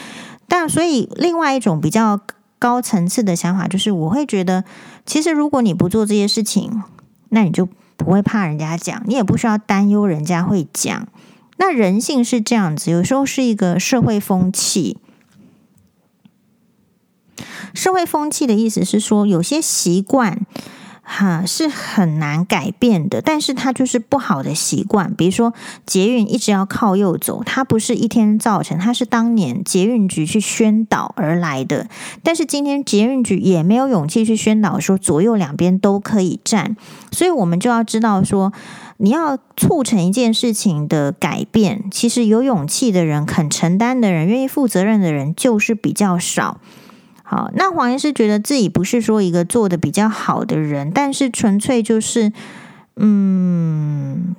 [0.49, 2.19] 但所以，另外一种比较
[2.57, 4.65] 高层次的想法就是，我会觉得，
[5.05, 6.83] 其实如果你不做这些事情，
[7.29, 11.07] 那你就不会怕人家讲，你也不需要担忧人家会讲。
[11.57, 14.97] 那人性是这样子，有时候是一个社会风气。
[17.73, 20.45] 社会风气的意思是说，有些习惯。
[21.11, 25.11] 哈，是很难改变的，但是它就是不好的习惯。
[25.15, 31.87] 比如说，捷运一直要靠右走，它不是一天造成，它是当年捷运局去宣导而来的。
[32.21, 36.77] 但是今天捷运局也没有勇气去宣导说左右两边都可以站，
[37.11, 38.53] 所以我们就要知道说，
[38.97, 46.59] 你要促成一件事情的改变，其实有勇气的人、肯承担的人、愿意负责任的人就是比较少。
[47.31, 52.33] 好，那黄医师觉得自己不是说一个做的比较好的人，但是纯粹就是，
[52.95, 54.35] 嗯，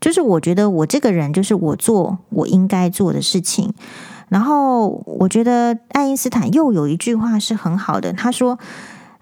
[0.00, 3.74] 就是我觉得我这个人就是我做我应该做的事情。
[4.30, 8.58] 然后我觉得爱因斯坦又有一句话是很好的，他说：“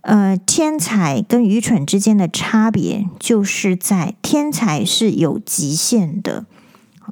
[0.03, 6.45] 呃，天才跟愚蠢之间的差别，就是在天才是有极限的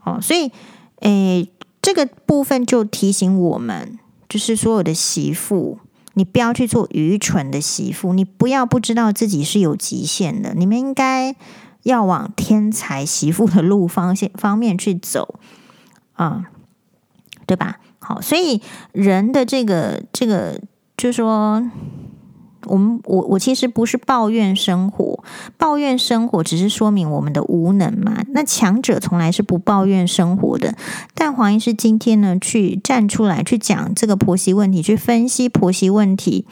[0.05, 0.21] 哦。
[0.23, 0.53] 所以，
[1.01, 1.51] 诶，
[1.83, 3.99] 这个部分就提醒我们，
[4.31, 5.79] 就是所有的媳妇，
[6.15, 10.55] 你不要去做愚蠢的媳妇，你不要不知道自己是有极限的。
[10.55, 11.37] 你们应该
[11.83, 15.39] 要往天才媳妇的路方向方面去走
[16.15, 16.45] 啊，
[17.45, 17.81] 对吧？
[17.99, 18.63] 好，所以
[18.93, 20.61] 人的这个这个，
[20.97, 21.69] 就说。
[22.67, 25.25] 我们我我其实不是抱怨生活，
[25.57, 28.23] 抱怨生活只是说明我们的无能嘛。
[28.29, 30.77] 那强者从来是不抱怨生活的。
[31.15, 36.45] 但黄医师今天呢，去站出来去讲这个婆媳问题，去分析婆媳问题，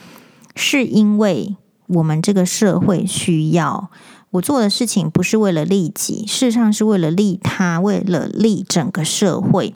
[0.55, 1.55] 是因为
[1.87, 3.89] 我们这个社会需要。
[4.31, 9.75] 我做的事情不是为了利己，事实上是为了利他，为了利整个社会。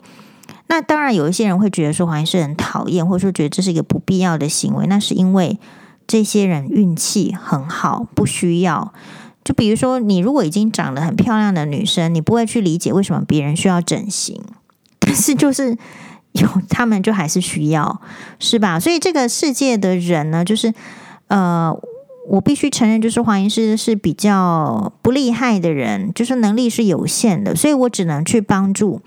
[0.66, 5.60] 那当然有一些人会觉得说黄医师很讨厌，或者说觉得这是一个不必要的行为，那是因为。
[6.06, 8.92] 这些人运气很好，不需要。
[9.42, 14.40] 就比如说，你如果已经长得很漂亮的女生，你不会去理解为什么别人需要整形，
[14.98, 15.76] 但是就是
[16.32, 18.00] 有他们就还是需要，
[18.38, 18.80] 是吧？
[18.80, 20.72] 所以这个世界的人呢，就是
[21.28, 21.74] 呃，
[22.28, 29.02] 我必须承认，就是黄医师是比较不厉害的人，就是能力是有限的，所以我只能去帮助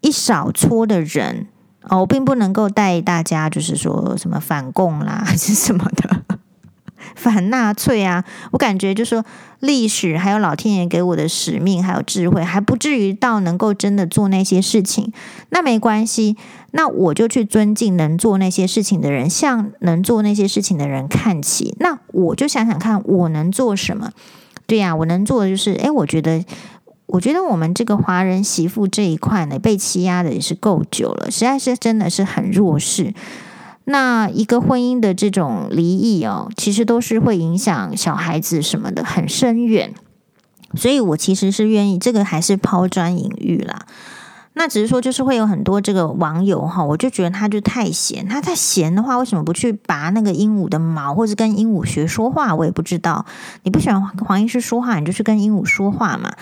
[0.00, 1.48] 一少撮的人。
[1.88, 6.24] 哦，我并不能够带大家，就是说什么反共啦，还是什么的，
[7.14, 8.24] 反纳粹啊。
[8.52, 9.24] 我感觉就说，
[9.60, 15.12] 历史还有老天爷给我的使命，还有智慧，还不至于到能够真的做那些事情。
[15.50, 16.36] 那没关系，
[16.72, 21.74] 那我就去尊敬能做那些事情的人，向能做那些事情的人看齐。
[21.80, 24.10] 那我就想想看，我能做什么？
[24.66, 26.44] 对呀，我能做的就是，诶，我觉得。
[27.08, 33.14] 我觉得我们这个华人媳妇这一块呢，被欺压的也是够久了，实在是真的是很弱势。
[33.88, 39.94] 那一个婚姻的这种离异哦，其实都是会影响小孩子什么的，很深远。
[40.74, 43.86] 所以我其实是愿意，这个还是抛砖引玉啦。
[44.54, 52.54] 那只是说，就是会有很多这个网友哈，我就觉得他就太闲，他太闲的话，为什么不去拔那个鹦鹉的毛，或者跟鹦鹉学说话？
[52.54, 53.24] 我也不知道。
[53.62, 56.32] 你不喜欢黄医师说话，你就去跟鹦鹉说话嘛。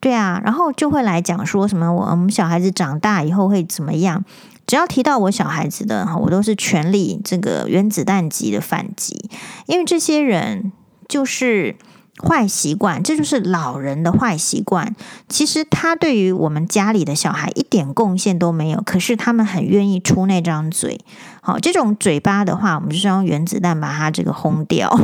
[0.00, 4.24] 对啊，然后就会来讲说什么我们小孩子长大以后会怎么样？
[4.70, 9.28] 只要提到我小孩子的哈，我都是全力这个原子弹级的反击，
[9.66, 10.70] 因为这些人
[11.08, 11.74] 就是
[12.22, 14.94] 坏习惯，这就是老人的坏习惯。
[15.28, 21.00] 其实他对于我们家里的小孩一点贡献都没有，可是他们很愿意出那张嘴。
[21.40, 24.96] 好，这种嘴巴的话，我们就是用原子弹把它这个轰掉。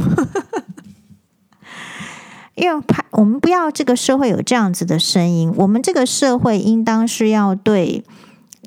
[2.54, 8.04] 因为怕我们不要这个社会有这样子的声音，我们这个社会应当是要对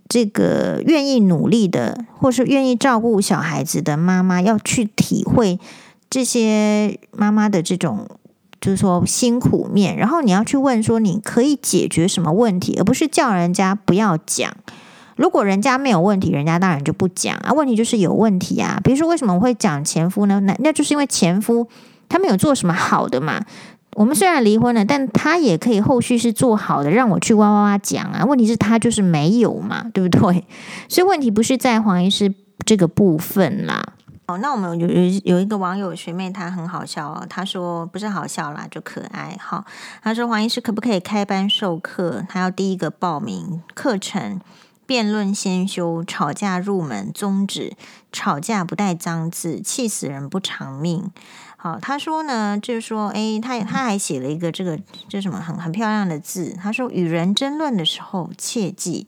[0.10, 5.60] 这个愿意努力的，或是愿意照顾小孩子的妈妈，要去体会
[6.10, 8.08] 这些妈妈的这种，
[8.60, 14.52] 就是说辛苦面，然后你要去问说你可以解决什么问题，而不是叫人家不要讲。
[15.16, 17.54] 如果人家没有问题，人家当然就不讲啊。
[17.54, 20.40] 问题就是有问题啊，比如说为什么会讲前夫呢？
[20.40, 21.68] 那那就是因为前夫
[22.08, 23.46] 他没有做什么好的嘛。
[24.00, 28.24] 我们虽然离婚了，但他也可以后续是做好的，让我去哇哇哇讲啊。
[28.24, 30.48] 问题是，他就是没有嘛，对不对？
[30.88, 32.34] 所以问题不是在黄医师
[32.66, 33.84] 这个部分啦。
[34.28, 37.26] 哦，那我们有有有一个网友学妹，她很好笑哦。
[37.30, 39.36] 她说不是好笑啦，就可爱。
[39.38, 39.66] 好，
[40.02, 42.24] 她说黄医师可不可以开班授课？
[42.30, 44.40] 她要第一个报名课程，
[44.86, 47.74] 辩论先修，吵架入门宗旨，
[48.14, 51.12] 吵架不带脏字，气死人不偿命。
[51.62, 54.80] 好，他说呢，就是说，诶，他他还写了一个这个
[55.10, 56.56] 这什么很很漂亮的字。
[56.58, 59.08] 他说，与人争论的时候，切记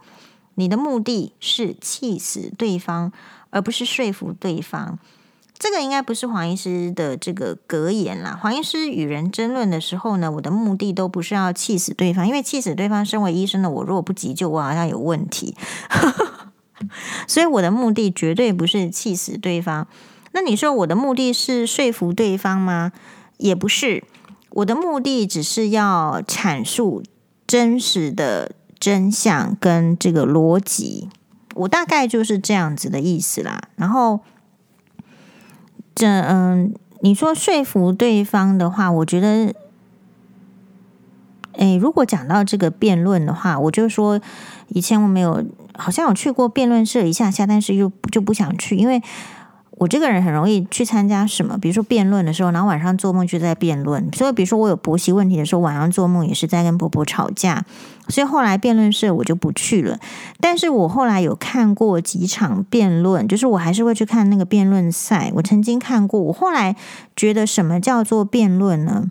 [0.56, 3.14] 你的目的是气死对方，
[3.52, 4.99] 而不是说服对方。
[5.58, 8.38] 这个应该不是黄医师的这个格言啦。
[8.41, 15.56] 黄医师与人争论的时候呢，我的目的都不是要气死对方，因为气死对方，身为医生的我，如果不急救，我好像有问题。
[17.26, 19.88] 所以我的目的绝对不是气死对方。
[20.34, 22.92] 那你说我的目的是说服对方吗？
[23.38, 24.04] 也不是，
[24.52, 27.04] 我的目的只是要阐述
[27.48, 31.10] 真实的真相跟这个逻辑，
[31.56, 33.62] 我大概就是这样子的意思啦。
[33.76, 34.20] 然后，
[35.96, 39.54] 这嗯，你说说服对方的话，我觉得，
[41.54, 44.22] 诶，如果讲到这个辩论的话，我就说
[44.68, 45.44] 以前我没有，
[45.76, 49.02] 好像有去过辩论社一下下，但是又就不想去，因为。
[49.78, 54.11] 我这个人很容易去参加什么，比如说辩论的时候，然后晚上做梦就在辩论。
[54.13, 57.65] 所以，比如说我有婆媳问题的时候，晚上做梦也是在跟婆婆吵架。
[58.07, 59.97] 所以后来辩论社我就不去了。
[60.39, 65.32] 但是我后来有看过几场辩论，就是我还是会去看那个辩论赛。
[65.36, 66.76] 我曾经看过，我后来
[67.15, 69.09] 觉得什么叫做辩论呢？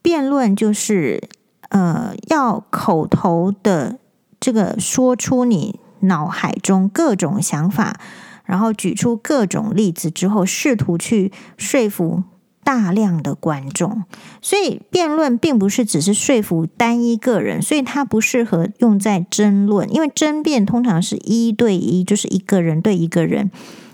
[0.00, 1.28] 辩论就是
[1.68, 3.98] 呃，要口头的
[4.40, 8.00] 这个说出你脑海中各种想法。
[8.48, 12.24] 然后举出各种例子之后，试图去说服
[12.64, 14.04] 大量的观众。
[14.40, 23.50] 所以辩论并不是只是说服单一个人，所以它不适合用在争论，因为争辩通常是一对一，就是一个人对一个人。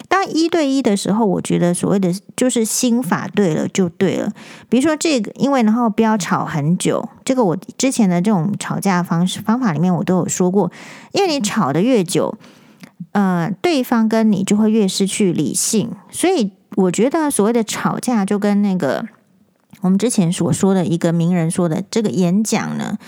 [0.06, 4.30] 当一对一的时候，我觉得所谓的就是心法对了就对了。
[4.68, 10.70] 比如说这个，因为然后不要吵很久，这个我之前的这种吵架方式方法里面我都有说过，
[11.10, 12.38] 因为你吵得越久。
[13.14, 19.06] 呃，对方跟你就会越失去理性，所以我觉得所谓的吵架，就跟那个
[19.82, 22.98] 我们之前所说的一个名人说的，这个演讲呢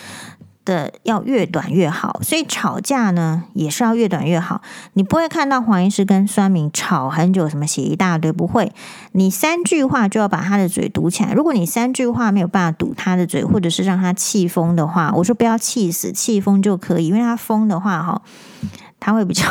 [0.64, 4.62] 的要越短越好，所以吵架呢也是要越短越好。
[4.92, 8.70] 你不会看到黄医师跟酸民吵很久，什么写一大堆，不会。
[9.10, 11.32] 你三句话就要把他的嘴堵起来。
[11.32, 18.22] 如果你三句话没有办法堵他的嘴，或者是让他气疯的话，我说不要气死，气疯就可以，因为他疯的话，哈。
[18.98, 19.44] 他会比较，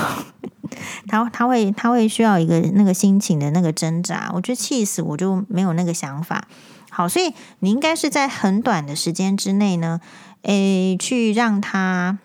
[1.08, 4.32] 他他会他会需要一个那个心情的那个挣扎。
[4.34, 6.48] 我觉得气死我就没有那个想法。
[6.90, 10.00] 好，所以你应该是在很短的时间之内呢，
[10.44, 12.20] 诶，去让他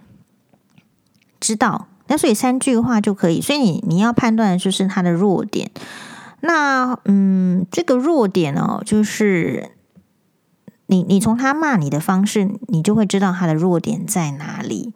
[1.40, 1.88] 知道。
[2.06, 3.40] 那所以三句话就可以。
[3.40, 5.70] 所以你你要判断的就是他的弱点。
[6.40, 9.72] 那嗯，这个弱点哦，就是
[10.86, 14.92] 你你从他骂你的方式，你就会知道他的弱点在哪里。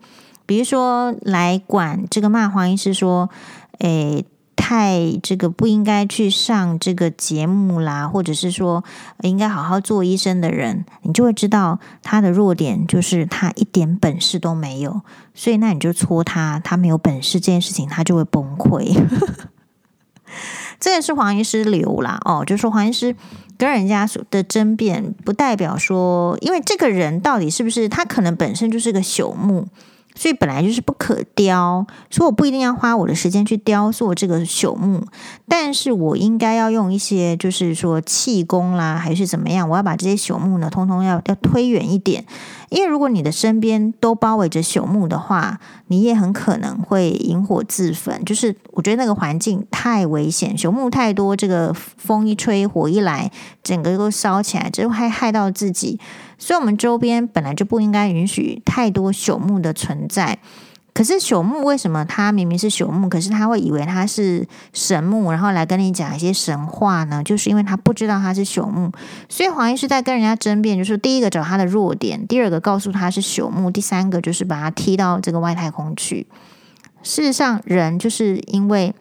[0.46, 3.30] 比如说，来管这个骂黄医师说，
[3.78, 4.24] 诶，
[4.56, 8.82] 太这个不应该去上这个节目啦，或者是说
[9.22, 15.02] 应该好好做医生的人，你就会知道他的弱点就是他一点本事都没有，
[15.34, 18.94] 所以那你就戳他，他没有本事这件事情，他就会崩溃。
[20.80, 23.14] 这也是黄医师流啦，哦，就说黄医师
[23.58, 29.68] 跟人家的争辩，不代表说，因为这个人到底是不是他可能本身就是个朽木。
[30.14, 35.04] 所以本来就是不可雕，所以我不一定要花我的时间去雕塑这个朽木，
[35.48, 42.24] 但是我应该要用一些，就是说气功啦，还是怎么样，我要把这些朽木呢，通通要要推远一点。
[42.70, 48.24] 因为如果你的身边都包围着朽木的话，你也很可能会引火自焚。
[48.24, 53.30] 就是我觉得那个环境太危险，朽木太多，这个风一吹，火一来，
[53.62, 56.00] 整个都烧起来，这会害到自己。
[56.38, 60.38] 所以，我们周边本来就不应该允许太多朽木的存在。
[60.92, 67.20] 可是，朽木为什么它明明是朽木，可是他会以为它是神木，然后来跟你讲一些神话呢？
[67.24, 68.92] 就是因为他不知道它是朽木。
[69.28, 76.28] 所以，黄医师在跟人家争辩，就是第一个找他的弱点，第二个告诉他是朽木，第三个就是把他踢到这个外太空去。
[77.02, 78.94] 事实上，人就是因为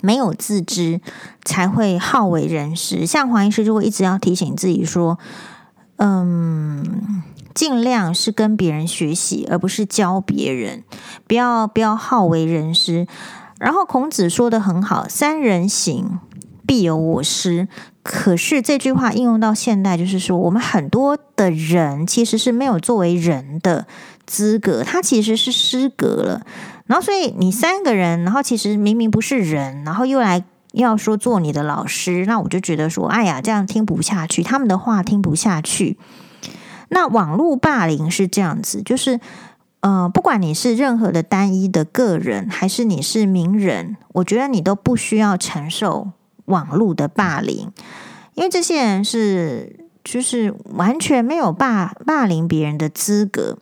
[0.00, 1.00] 没有自知，
[1.44, 3.04] 才会好为人师。
[3.04, 5.18] 像黄医师就会一直要提醒自己说。
[5.98, 7.22] 嗯，
[7.54, 10.84] 尽量是跟别人学习，而不是教别人。
[11.26, 13.06] 不要不要好为人师。
[13.58, 16.20] 然后孔子说的很好：“三人行，
[16.64, 17.66] 必有我师。”
[18.04, 23.86] 可是这句话应用到现代，就是说我们很多的人其实是没有作为人的
[24.24, 26.42] 资格，他其实是失格了。
[26.86, 30.44] 然后，所以你三个人，然后其实明明不是人，然后又来。
[30.72, 35.96] 要说做你的老师，那我就觉得说，哎呀，这样听不下去，他们的话听不下去。
[36.90, 39.20] 那网络霸凌是这样子，就是
[39.80, 46.08] 呃，不管你是任何的单一的个人，还是你是名人，我觉得你都不需要承受
[46.46, 47.70] 网络的霸凌，
[48.34, 53.58] 因为这些人是就是完全没有霸霸凌别人的资格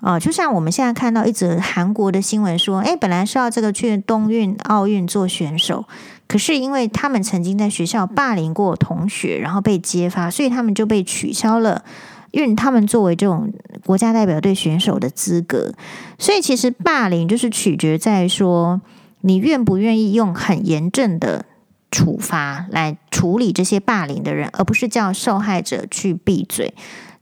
[0.00, 0.20] 啊，呃。
[0.20, 5.86] 就像我们现在看到一则韩国的新闻说，哎，本来是要这个去东运奥运做选手。
[6.28, 11.84] 可是因为他们曾经在学校霸凌过同学，然后被揭发，所以他们就被取消了，
[12.32, 13.52] 因为他们作为这种
[13.84, 15.72] 国家代表队选手的资格。
[16.18, 18.80] 所以其实霸凌就是取决在说
[19.20, 21.44] 你愿不愿意用很严正的
[21.90, 26.74] 处罚来处理这些霸凌的人，而不是叫受害者去闭嘴。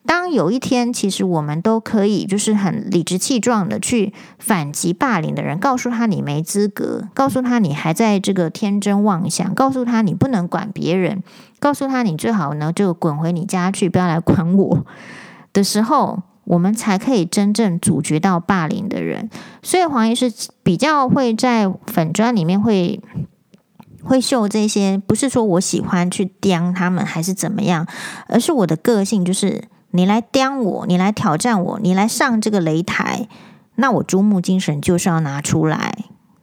[0.07, 11.23] 当有一天，其实我们都可以就是很理直气壮的去反击霸凌的人，告诉他你没资格，告诉他你还在这个天真妄想，告诉他你不能管别人，
[11.59, 14.87] 告诉他你最好呢就滚回你家去，不要来管我
[15.53, 19.31] 的时候，我们才可以真正阻绝到霸凌的人。
[19.63, 20.31] 所以黄医师
[20.63, 23.01] 比较会在粉砖里面会。
[24.07, 27.87] 会秀这些，不是说我喜欢去刁他们还是怎么样，
[28.29, 29.65] 而是我的个性就是
[29.95, 33.29] 你来刁我，你来挑战我，你来上这个擂台，
[33.77, 35.97] 那我珠穆精神就是要拿出来，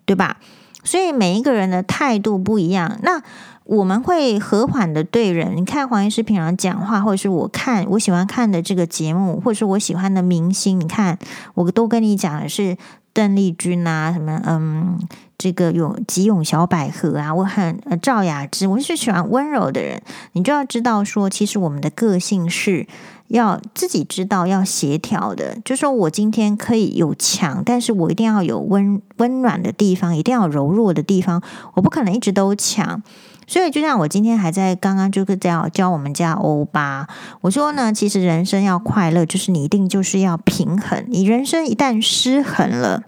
[0.05, 0.37] 对吧？
[0.85, 3.21] 所以每一个人的态度不一样，那
[3.65, 5.55] 我们会和缓的对人。
[5.57, 11.19] 你看黄医师平常讲话，或者是我看我喜欢看的这个节目，或者是我喜欢的明星，你看
[11.53, 12.77] 我都跟你讲的是
[13.11, 14.97] 邓丽君啊，什么嗯。
[15.37, 19.99] 这个有吉永小百合啊，我很赵雅芝，我是喜欢温柔的人。
[20.33, 22.85] 你就要知道说，其实我们的个性是
[23.31, 25.57] 要自己知道要协调的。
[25.65, 31.41] 就说我今天可以有强，但是我一定要有温温暖的地方，一定要柔弱的地方。
[31.73, 33.01] 我不可能一直都强。
[33.47, 37.07] 所以就像我今天还在刚刚就是教教我们家欧巴，
[37.41, 41.03] 我说呢，其实人生要快乐，就是你一定就是要平衡。
[41.07, 43.03] 你人生一旦失衡了。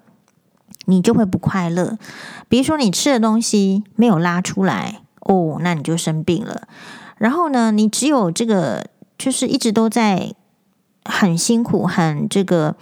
[0.86, 1.98] 你就会不快乐，
[2.50, 6.64] 比如说你吃的东西没有拉出来哦，那你就生病了。
[7.18, 8.86] 然后呢，你只有这个，
[9.18, 10.34] 就是一直都在
[11.06, 12.76] 很辛苦，很这个。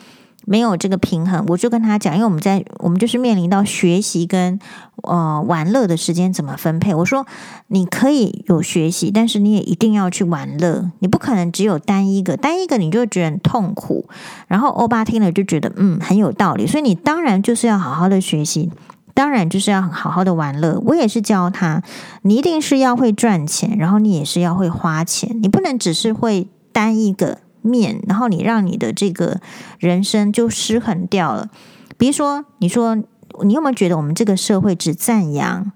[0.43, 4.59] 没有这个平衡，我就跟他讲，因为我们在我们就是面临到学习跟
[5.03, 6.95] 呃玩乐的时间怎么分配。
[6.95, 7.27] 我说
[7.67, 14.09] 你可以有学习，但是你也一定要去玩乐，你不可能只有单一个，单一个你就觉得很痛苦。
[14.47, 18.71] 然后欧巴听了就觉得嗯很有道理，所以你当然就是要好好的学习，
[19.13, 20.79] 当然就是要好好的玩乐。
[20.85, 21.81] 我也是教他，
[22.23, 27.39] 你一定是要会赚钱，然后你也是要会花钱，你不能只是会单一个。
[27.63, 29.39] 面，然后你让你的这个
[29.77, 31.47] 人生就失衡掉了。
[31.95, 32.95] 比如说，你说
[33.43, 35.71] 你有没有觉得我们这个社会只赞扬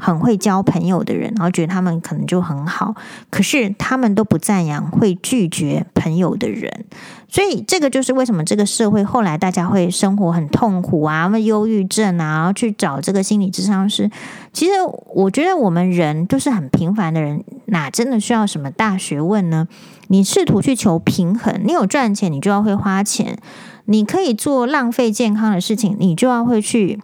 [0.00, 2.94] 很会交朋友的人，然后觉得他们可能就很好，
[3.30, 6.84] 可是他们都不赞扬会拒绝朋友的人。
[7.28, 14.10] 所以这个就是为什么这个社会后来大家会生活很痛苦啊，忧郁症啊，然后去找这个心理咨商师。
[14.52, 14.72] 其实
[15.14, 19.68] 我觉得我们人就是很平凡的人，哪真的需要什么大学问呢？
[20.08, 23.36] 你试图去求平衡，你有赚钱，你就要会花钱；
[23.84, 26.98] 你可以做浪费健康的事情，你就要会去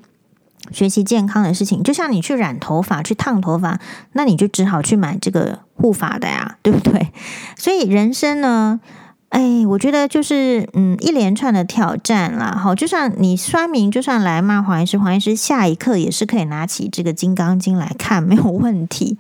[0.73, 1.83] 学习健康的事情。
[1.83, 3.81] 就像你去染头发、去烫头发，
[4.13, 7.13] 那你就只好去买这个护发的呀， 对不对？
[7.57, 8.81] 所以人生呢？
[9.31, 12.57] 哎，我觉得就是嗯，一连串的挑战啦。
[12.57, 19.19] 好，就算你酸民，就算来骂黄医师，黄医师下一刻也是可以拿起这个《金刚经》来看， 没有问题。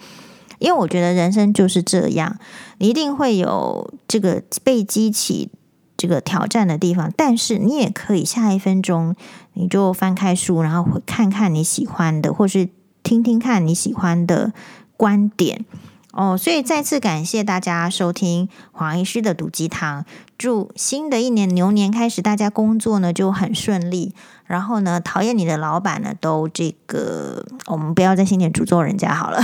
[0.58, 2.38] 因为我觉得人生就是这样，
[2.78, 5.50] 你一定会有这个被激起
[5.96, 9.14] 这个挑战的地方，但是你也可以下一分钟
[9.56, 12.68] 你就翻开书，然后看看你喜欢的，或是
[13.02, 14.52] 听听看你喜欢的
[14.96, 15.64] 观点。
[16.12, 20.04] 哦，所以再次感谢大家收听黄医师的毒鸡汤。
[20.38, 24.14] 祝新的一年牛年开始，大家工作呢就很顺利。
[24.46, 29.38] 然后呢，讨厌你的老板呢都这个，我们不要在新年诅咒人家好了。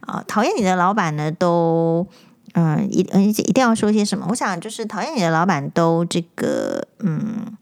[0.00, 2.06] 啊， 讨厌你的老板呢都，
[2.54, 4.26] 嗯，一一定要说些什么？
[4.30, 7.56] 我想就是讨厌你的老板都这个，嗯，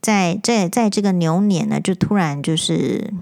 [0.00, 3.12] 在在在这个牛年呢，就突然就是。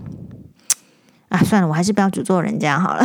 [1.29, 3.05] 啊，算了，我还是不要诅咒人家好了。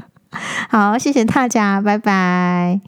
[0.70, 2.80] 好，谢谢大家，拜拜。